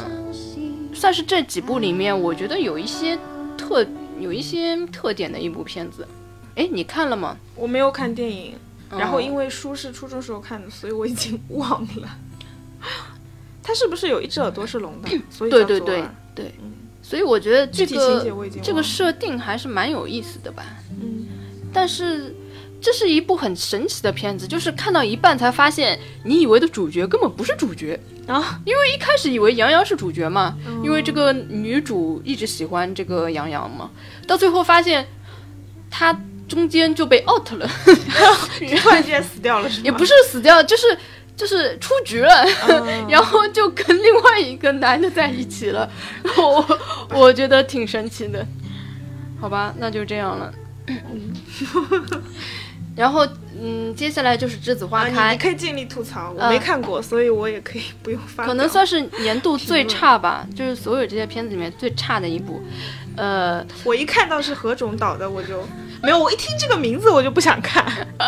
[0.92, 3.16] 算是这几部里面，我觉得有一些
[3.56, 3.86] 特
[4.18, 6.04] 有一些特点的一部片子。
[6.58, 7.36] 哎，你看了吗？
[7.54, 8.54] 我没有看电影，
[8.90, 12.08] 然后嗯因为书是初中时候看的，所以我已经 忘了。
[13.62, 15.08] 他是不是有一只耳朵是聋的？
[15.30, 16.02] 所以对对对
[16.34, 16.52] 对，
[17.00, 20.64] 所以我觉得这具体情个节我已经这个设定还是蛮有意思的吧。
[21.00, 21.26] 嗯，
[21.72, 22.34] 但是
[22.80, 28.00] 这是一部很神奇的片子，就是看到一半才发现，你以为的主角根本不是主角。
[28.26, 33.90] 啊，因为一开始以为杨洋是主角嘛，嗯因为这个女主一直喜欢这个杨洋嘛，
[34.26, 35.06] 到最后发现
[35.90, 36.18] 他
[36.48, 37.68] 中间就被 out 了，
[38.82, 39.82] 突然间死掉了是吗？
[39.84, 40.98] 也不是死掉，就是
[41.36, 42.44] 就是出局了。
[42.68, 45.88] 嗯 然后就跟另外一个男的在一起了，
[46.36, 46.78] 我
[47.10, 48.44] 我觉得挺神奇的，
[49.40, 50.52] 好吧，那就这样了。
[52.96, 53.24] 然后，
[53.60, 58.44] 嗯，接下来就是栀子花啊，你开你，可以尽力吐槽，我嗯没看过，所以我也可以不用发。
[58.44, 62.60] 可能算是年度最差吧，就是所有这些片子里面最差的一部。
[63.16, 65.62] 呃，我一看到是何炅导的，我就
[66.02, 66.18] 没有。
[66.18, 67.84] 我一听这个名字，我就不想看。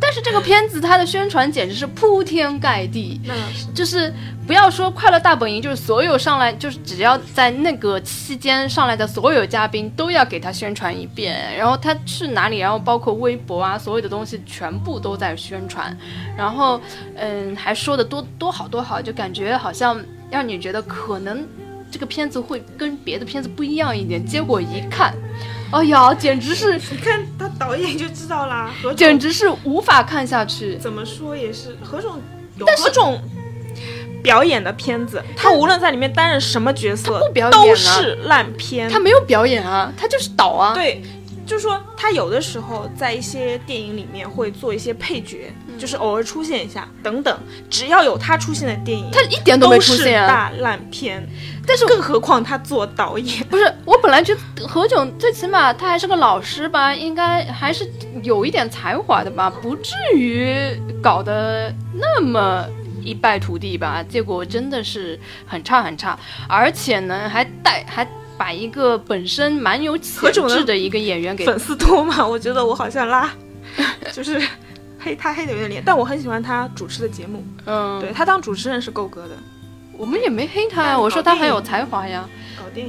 [0.00, 3.20] 但是这个片子它的宣传简直是铺天盖地，
[3.54, 4.12] 是，就是
[4.46, 15.96] 不要说《快乐大本营》，就是所有上来，就是只要在那个期间上来的所有嘉宾都要给他宣传一遍，然后他去哪里，然后包括微博啊，所有的东西全部都在宣传，
[16.36, 16.80] 然后
[17.16, 21.46] 嗯，还说的多多好多好，就感觉好像让你觉得可能
[21.90, 25.14] 这个片子会跟别的片子不一样一点，结果一看，
[25.72, 28.70] 哎呀，简直是你看他导演就知道啦。
[28.82, 30.76] 何种简直是无法看下去。
[30.76, 32.20] 怎么说也是何种
[32.58, 33.20] 有何种
[34.22, 38.88] 表演的片子，他无论在里面担任什么角色，他不表演啊都是烂片。
[38.88, 40.74] 他没有表演啊，他就是导啊。
[40.74, 41.02] 对，
[41.52, 47.38] 就是说他有的时候在一些电影里面会做一些配角，嗯就是偶尔出现一下等等。
[47.68, 50.26] 只要有他出现的电影，他一点都没出是现啊。
[50.26, 51.28] 大烂片。
[51.66, 57.86] 但是更何况他做导演， 不是，我本来觉得何炅最起码他还是个老师吧，应该还是
[58.22, 60.56] 有一点才华的吧，不至于
[61.02, 62.64] 搞得那么
[63.02, 64.02] 一败涂地吧。
[64.08, 72.24] 结果真的是很差很差，而且呢还带还把一个本身蛮有潜何炅的质的一个演员给粉丝多嘛？
[72.26, 73.30] 我觉得我好像拉，
[74.12, 74.40] 就是
[74.98, 77.44] 黑他黑的有点脸，但我很喜欢他主持的节目。
[77.66, 79.36] 嗯，对他当主持人是够格的，
[80.02, 82.28] 我们也没黑他呀，我说他很有才华呀。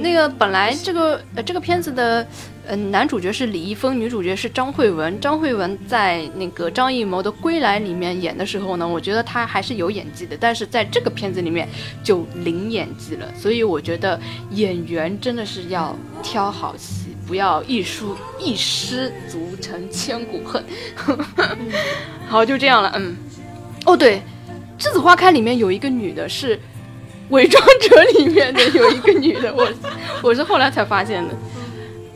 [0.00, 2.26] 那个本来这个呃这个片子的
[2.66, 5.20] 呃男主角是李易峰，女主角是张慧雯。
[5.20, 11.68] 张慧雯在那个张艺谋的《归来》里面演的时候呢，我觉得她还是有演技的，但是在这个片子里面
[12.02, 13.28] 就零演技了。
[13.38, 20.64] 所以我觉得演员真的是要挑好戏，不要一输一失足成千古恨。
[22.26, 23.16] 好，就这样了，嗯。
[23.86, 24.20] 哦，对，
[24.82, 26.58] 《栀子花开》里面有一个女的是。
[27.30, 29.66] 伪装者里面的有一个女的， 我
[30.22, 31.34] 我是后来才发现的。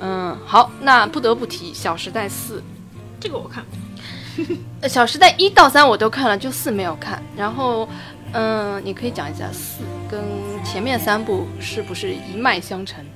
[0.00, 2.58] 嗯，好，那不得不提《小时代四》。
[3.20, 3.64] 这个我看，
[4.80, 7.20] 呃，《小时代》一到三我都看了，就四没有看。
[7.36, 7.88] 然后，
[8.32, 10.20] 嗯，你可以讲一下四跟
[10.64, 13.04] 前面三部是不是一脉相承？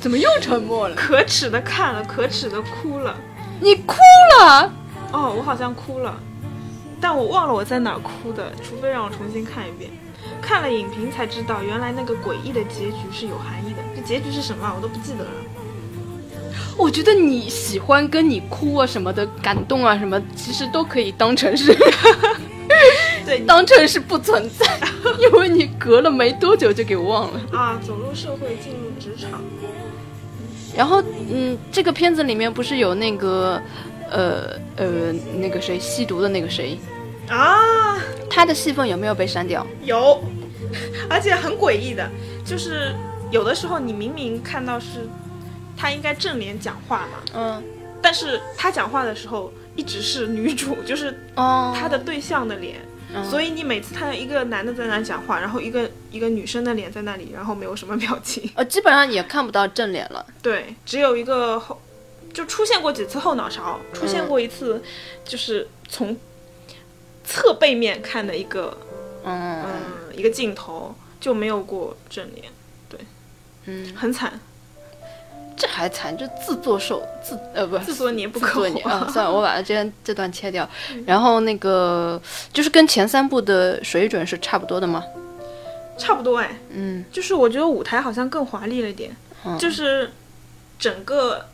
[0.00, 0.94] 怎么又沉默了？
[0.94, 3.14] 可耻的看了，可耻的哭了。
[3.60, 3.96] 你哭
[4.38, 4.72] 了？
[5.12, 6.18] 哦，我好像哭了，
[7.00, 9.90] 但我忘了我在哪儿哭的，除非让我重新看一遍。
[10.40, 13.82] 看了影评才知道，原来那个诡异的结局是有含义的。
[13.94, 14.72] 这结局是什么？
[14.76, 15.30] 我都不记得了。
[16.76, 21.74] 我觉得你喜欢跟你哭啊什么的，感动啊什么，其实都可以当成是，
[23.24, 24.66] 对，当成是不存在，
[25.18, 27.80] 因为你隔了没多久就给忘了啊。
[27.86, 29.40] 走入社会，进入职场。
[30.76, 33.60] 然后，嗯，这个片子里面不是有那个，
[34.10, 36.78] 呃呃，那个谁吸毒的那个谁
[37.28, 37.98] 啊？
[38.30, 39.66] 他的戏份有没有被删掉？
[39.82, 40.22] 有，
[41.08, 42.08] 而且很诡异的，
[42.44, 42.94] 就是
[43.30, 45.08] 有的时候你明明看到是
[45.76, 47.62] 他应该正脸讲话嘛，嗯，
[48.02, 52.76] 但是他讲话的时候一直是女主， 就是他的对象的脸。
[53.30, 60.26] 所以你每次看到一个男的在那讲话，然后一个一个女生的脸在那里，然后没有什么表情，呃，基本上也看不到正脸了。
[60.42, 61.80] 对，只有一个后，
[62.36, 64.82] 就出现过几次后脑勺，出现过一次，
[65.24, 66.14] 就是从
[67.24, 68.76] 侧背面看的一个，
[69.24, 69.64] 嗯
[70.12, 72.44] 一个镜头，就没有过正脸。
[72.90, 73.00] 对，
[73.64, 74.38] 嗯，很惨。
[75.56, 79.08] 这还惨，这自作受自呃不自作孽不可活啊！
[79.10, 80.68] 算了，我把这这段切掉。
[81.06, 82.20] 然后那个
[82.52, 85.02] 就是跟前三部的水准是差不多的吗？
[85.96, 89.16] 差不多哎，嗯，就是我觉得舞台好像更华丽了一点，
[89.58, 90.10] 就是
[90.78, 91.46] 整个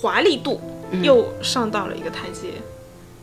[0.00, 0.60] 华丽度
[1.02, 2.52] 又上到了一个台阶。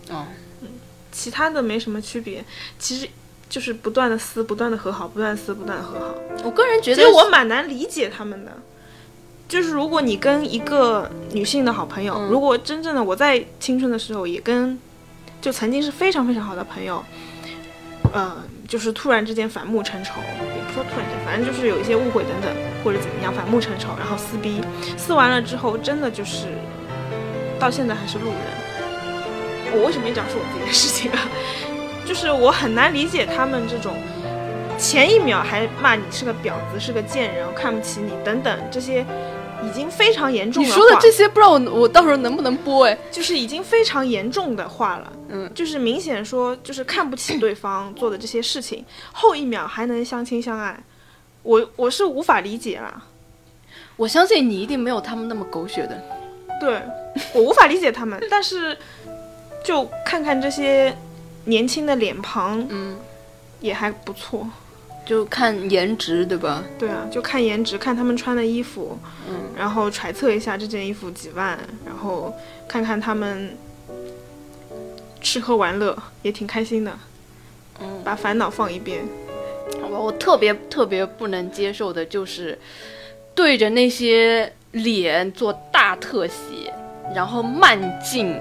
[0.09, 0.25] 哦，
[0.61, 0.67] 嗯，
[1.11, 2.43] 其他的没什么区别，
[2.77, 3.07] 其实
[3.49, 6.15] 就是不断的撕，不断的和好，不断撕，不断的和好。
[6.43, 8.51] 我个人觉得，其实我蛮难理解他们的。
[9.47, 14.77] 就是如果你跟一个女性的好朋友，如果真正的我在青春的时候也跟，
[15.39, 17.03] 就曾经是非常非常好的朋友，
[18.11, 20.15] 呃，就是突然之间反目成仇，
[20.55, 22.51] 也不说突然间，反正就是有一些误会等等，
[22.83, 24.61] 或者怎么样反目成仇，然后撕逼，
[24.97, 26.47] 撕完了之后，真的就是
[27.59, 29.75] 到现在还是路人。
[29.77, 31.19] 我为什么讲是我自己的事情啊？
[32.05, 33.95] 就是我很难理解他们这种
[34.77, 39.05] 前一秒还骂你是个婊子，是个贱人，看不起你等等这些。
[39.65, 40.63] 已经非常严重。
[40.63, 42.97] 你说的这些不知道我我到时候能不能播哎？
[43.11, 50.77] 就是已经非常严重的话了，嗯，就是明显说就是看不起对方做的这些事情，后一秒还能相亲相爱，
[51.43, 53.03] 我我是无法理解了。
[53.97, 56.01] 我相信你一定没有他们那么狗血的，
[56.59, 56.81] 对
[57.33, 58.77] 我无法理解他们， 但是
[59.63, 60.95] 就看看这些
[61.45, 62.97] 年轻的脸庞，嗯，
[63.61, 64.47] 也还不错。
[65.05, 66.63] 就看颜值，对吧？
[66.79, 68.97] 对啊，就看颜值，看他们穿的衣服，
[69.29, 72.33] 嗯，然后揣测一下这件衣服几万，然后
[72.67, 73.55] 看看他们
[75.21, 76.91] 吃喝玩乐也挺开心的，
[77.79, 79.05] 嗯，把烦恼放一边。
[79.81, 82.57] 好吧，我特别特别不能接受的就是
[83.35, 86.73] 对着那些脸做大特写，
[87.13, 88.35] 然后慢镜，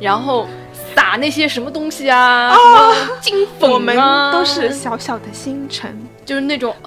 [0.00, 0.46] 然后。
[0.94, 2.48] 打那些什么东西啊？
[2.50, 3.72] 啊，金粉啊！
[3.72, 3.96] 我们
[4.32, 6.74] 都是小小的星辰，就是那种，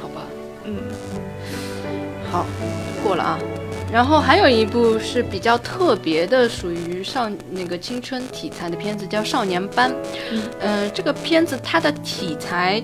[0.00, 0.22] 好吧，
[0.64, 0.76] 嗯，
[2.30, 2.46] 好，
[3.02, 3.38] 过了啊。
[3.92, 9.90] 然后还有一部是比较特别的，属于少那个青春题材的片子，叫《少年班》。
[10.60, 12.82] 嗯，这个片子它的题材，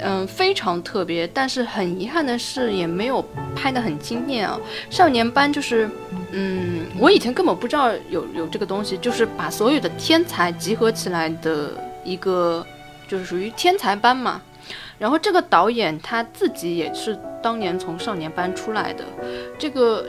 [0.00, 3.24] 嗯，非常特别，但是很遗憾的是，也没有
[3.56, 4.60] 拍的很惊艳啊。
[4.94, 5.88] 《少年班》就是。
[6.34, 11.70] 嗯，我以前根本不知道有有这个东西，就是把所有的天才集合起来的
[12.02, 12.66] 一个，
[13.06, 14.40] 就是属于天才班嘛。
[14.98, 19.04] 然后这个导演他自己也是当年从少年班出来的，
[19.58, 20.06] 这个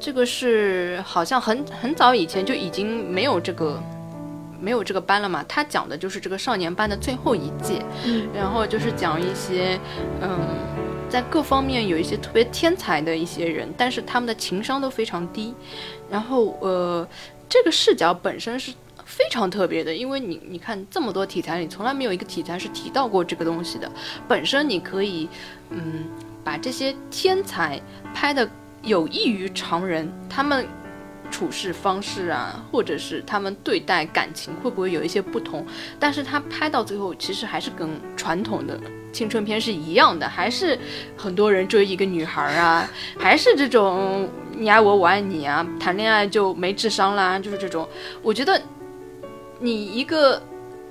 [0.00, 3.80] 这个是好像很很早以前就已经没有这个
[4.58, 5.44] 没有这个班了嘛。
[5.46, 7.80] 他讲的就是这个少年班的最后一届，
[8.34, 9.78] 然后就是讲一些
[10.20, 10.30] 嗯。
[11.10, 15.52] 在各方面有一些特别天才的一些人，但是他们的情商都非常低。
[16.08, 17.06] 然后，呃，
[17.48, 18.72] 这个视角本身是
[19.04, 23.90] 非常特别的，因为你你看这么多题材里，从来没有一个题材是提到过这个东西的。
[24.28, 25.28] 本身你可以，
[25.70, 26.04] 嗯，
[26.44, 27.80] 把这些天才
[28.14, 28.48] 拍的
[28.82, 30.64] 有异于常人，他们
[31.30, 35.64] 处事方式啊，或者是他们对待感情会不会有一些不同？
[35.98, 38.78] 但是他拍到最后，其实还是跟传统的。
[39.12, 40.78] 青春片是一样的，还是
[41.16, 47.88] 很多人追一个女孩啊，还是这种你爱我我爱你啊，谈恋爱就没智商啦，就是这种。
[48.22, 48.62] 我觉得
[49.58, 50.40] 你一个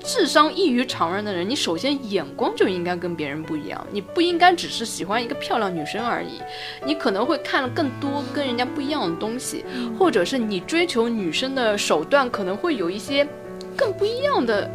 [0.01, 6.41] 智商异于常人的人，你首先眼光就应该跟别人不一样，你不应该只是喜欢一个漂亮女生而已，
[6.85, 9.65] 你可能会看了更多跟人家不一样的东西，
[9.97, 13.27] 或者是你追求女生的手段可能会有一些
[13.75, 14.69] 更不一样的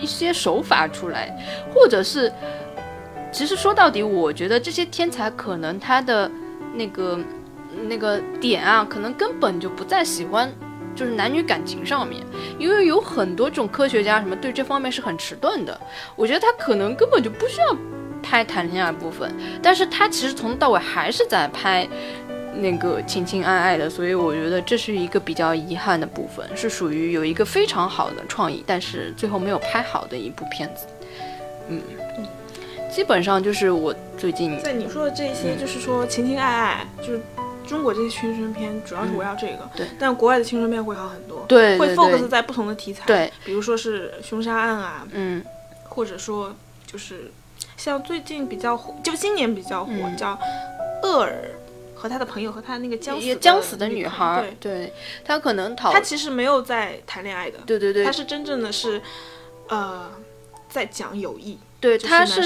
[0.00, 1.34] 一些手法出来，
[1.72, 2.30] 或者是，
[3.32, 6.30] 其实说到底，我觉得这些天才可能他的
[6.74, 7.18] 那个
[7.88, 10.52] 那个点啊，可能根本就不再喜欢。
[10.94, 12.22] 就是男女感情上面，
[12.58, 15.80] 因为有很多这种科学家什么对这方面是很迟钝的。
[16.14, 17.76] 我觉得他可能根本就不需要
[18.22, 19.32] 拍谈恋爱部分，
[19.62, 21.88] 但是他其实从头到尾还是在拍
[22.54, 30.86] 那个情情爱爱的，所以我觉得这是一个比较遗憾的部分，是属于有一个非常好的创意，但是最后没有拍好的一部片子。
[31.68, 31.80] 嗯，
[32.90, 37.20] 基本上就是我最近在你说的这些，就是说情情爱爱，就是。
[37.70, 45.44] 中国这些青春片主要是围绕这个，对，但国外的青春片会好很多，对，会 focus 在不同的题材，对，比如说是凶杀案啊，嗯，
[45.84, 46.52] 或者说
[46.84, 47.30] 就是
[47.76, 50.36] 像最近比较火，就今年比较火叫
[51.04, 51.48] 厄尔
[51.94, 54.92] 和他的朋友和他那个将死将死的女孩，对，
[55.24, 59.00] 他可能讨他其实没有在谈恋爱的，对对对，他是真正的是
[59.68, 60.10] 呃
[60.68, 61.56] 在讲友谊。
[61.80, 62.42] 对，他是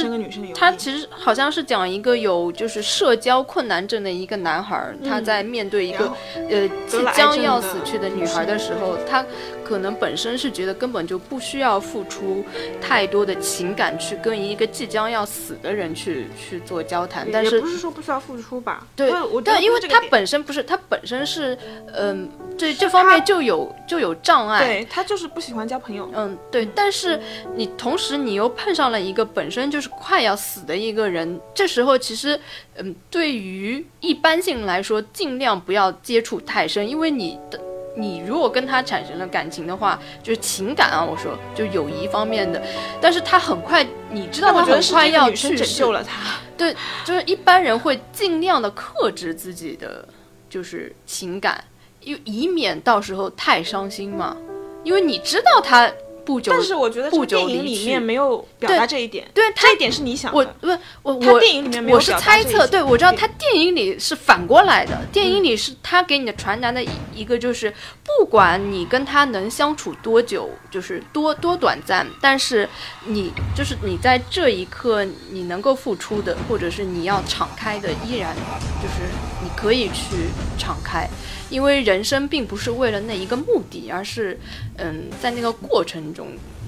[0.55, 6.13] 他其实好像是讲一个有就是社交困难症的一个男孩，他在面对一个
[6.49, 9.25] 呃即将要死去的女孩的时候，他
[9.65, 12.45] 可能本身是觉得根本就不需要付出
[12.81, 18.87] 太多的情感去跟一个即将要死的人去去做交谈，但是不是说不需要付出吧？
[18.95, 19.13] 对，
[19.45, 21.59] 但因为他本身不是，他本身是
[21.93, 22.31] 嗯。
[22.57, 26.09] 对这方面就有就有障碍，对他就是不喜欢交朋友。
[26.15, 26.65] 嗯，对。
[26.67, 27.19] 但是
[27.57, 32.39] 你同时你又碰上了一个本身就是快要死的一个人，这时候其实，
[32.77, 37.61] 嗯，对于一般性来说，尽量不要接触太深，因为你的
[37.97, 42.61] 你如果跟他产生了感情的话，就是情感啊，我说就友谊方面的。
[43.01, 46.39] 但是他很快，你知道他很快要去拯救了他。
[46.57, 50.07] 对，就是一般人会尽量的克制自己的
[50.51, 51.63] 就是情感。
[52.01, 54.37] 以以免到时候太伤心嘛，
[54.83, 55.91] 因为你知道他
[56.25, 60.69] 不久，但是我觉得电影里面没有表达这一点，对，这一点是你想的，我不
[61.03, 67.73] 我我电影里面没有我是猜测，对我知道他电影里是反过来的，电影里是他给你的传达的一一个就是，
[68.03, 72.69] 不管你跟他能相处多久，就是多多短暂，但是
[73.05, 78.35] 你就是你在这一刻你能够付出的，或者是你要敞开的，依然
[78.83, 79.11] 就是
[79.43, 81.09] 你可以去敞开。
[81.55, 84.37] 因为人生并不是为了那一个目的，而是，
[84.77, 86.27] 嗯，在那个过程中，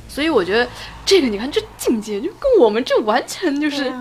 [0.08, 0.68] 所以我觉得
[1.04, 3.92] 这个你看这境界就跟我们这完全就是，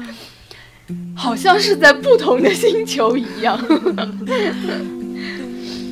[1.15, 3.57] 好像是在不同的星球一样。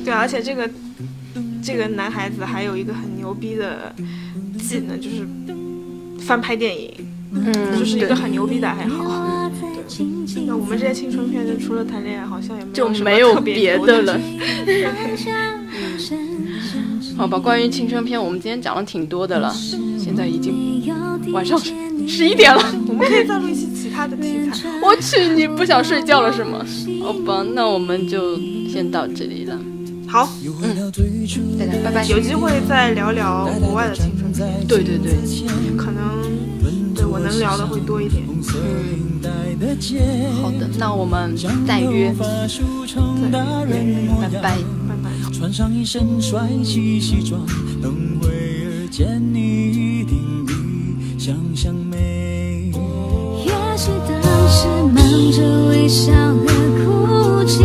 [0.04, 0.70] 对，而且这个
[1.60, 3.92] 这个男孩子还有一个很牛逼的
[4.56, 5.26] 技能，就是
[6.24, 6.94] 翻拍电影，
[7.32, 9.43] 嗯，就是一个很牛逼的爱好。
[10.46, 14.18] 那我们这些青春片，就除了谈恋爱，好像也就没有别的了。
[17.16, 19.54] 好吧，关于青春片，我们今天讲了挺多的了。
[19.98, 20.82] 现在已经
[21.32, 21.56] 晚上
[22.08, 24.68] 十一点了，我们可以再录一些其他的题材。
[24.82, 26.66] 我去，你不想睡觉了是吗？
[27.02, 28.36] 好吧，那我们就
[28.68, 29.56] 先到这里了。
[30.08, 30.28] 好，
[30.62, 30.90] 嗯，
[31.58, 32.04] 大家拜拜。
[32.06, 34.66] 有机会再聊聊国外的青春片。
[34.66, 35.12] 对对对，
[35.76, 36.33] 可能。
[37.14, 38.24] 我能聊的会多一点。
[38.26, 39.22] 嗯，
[40.42, 42.12] 好的，那我们再约。
[42.12, 42.26] 拜
[44.28, 44.58] 拜，
[44.88, 45.08] 拜拜。
[45.32, 47.40] 穿上一身帅气西装，
[47.80, 50.52] 等会儿见你一定比
[51.16, 52.72] 想象美。
[53.44, 54.96] 也许当时忙
[55.30, 56.44] 着微笑和
[56.84, 57.62] 哭泣，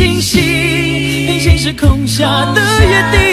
[0.00, 0.40] 星星，
[1.26, 2.24] 平行时空下
[2.54, 3.29] 的约定。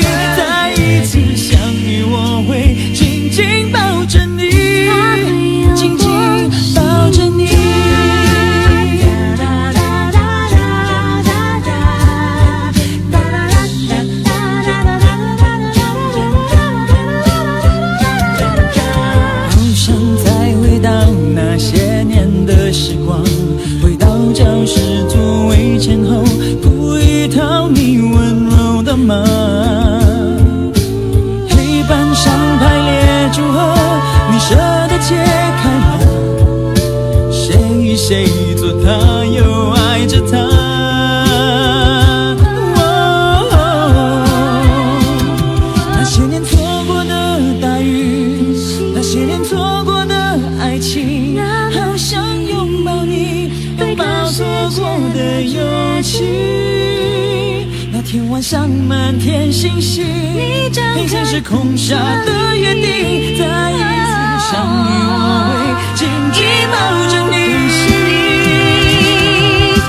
[60.97, 61.95] 平行时空下
[62.25, 64.15] 的约定，再一次
[64.49, 65.15] 相遇，我
[65.53, 65.53] 会
[65.93, 66.75] 紧紧抱
[67.07, 67.35] 着你。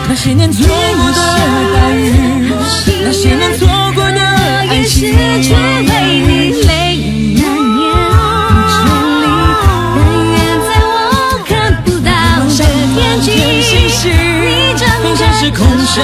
[0.06, 1.16] 那些年错过的
[1.74, 2.52] 大雨，
[3.02, 5.90] 那些年错过的爱情，却为
[6.28, 6.30] 你
[6.64, 7.00] 泪眼
[7.32, 7.82] 难掩。
[8.52, 8.76] 你全
[9.22, 9.24] 力，
[9.96, 9.98] 但
[10.28, 10.92] 愿在我
[11.48, 11.50] 看
[11.86, 12.10] 不到
[12.44, 12.60] 的
[12.94, 14.12] 天际，你
[14.76, 15.96] 张开平行时空下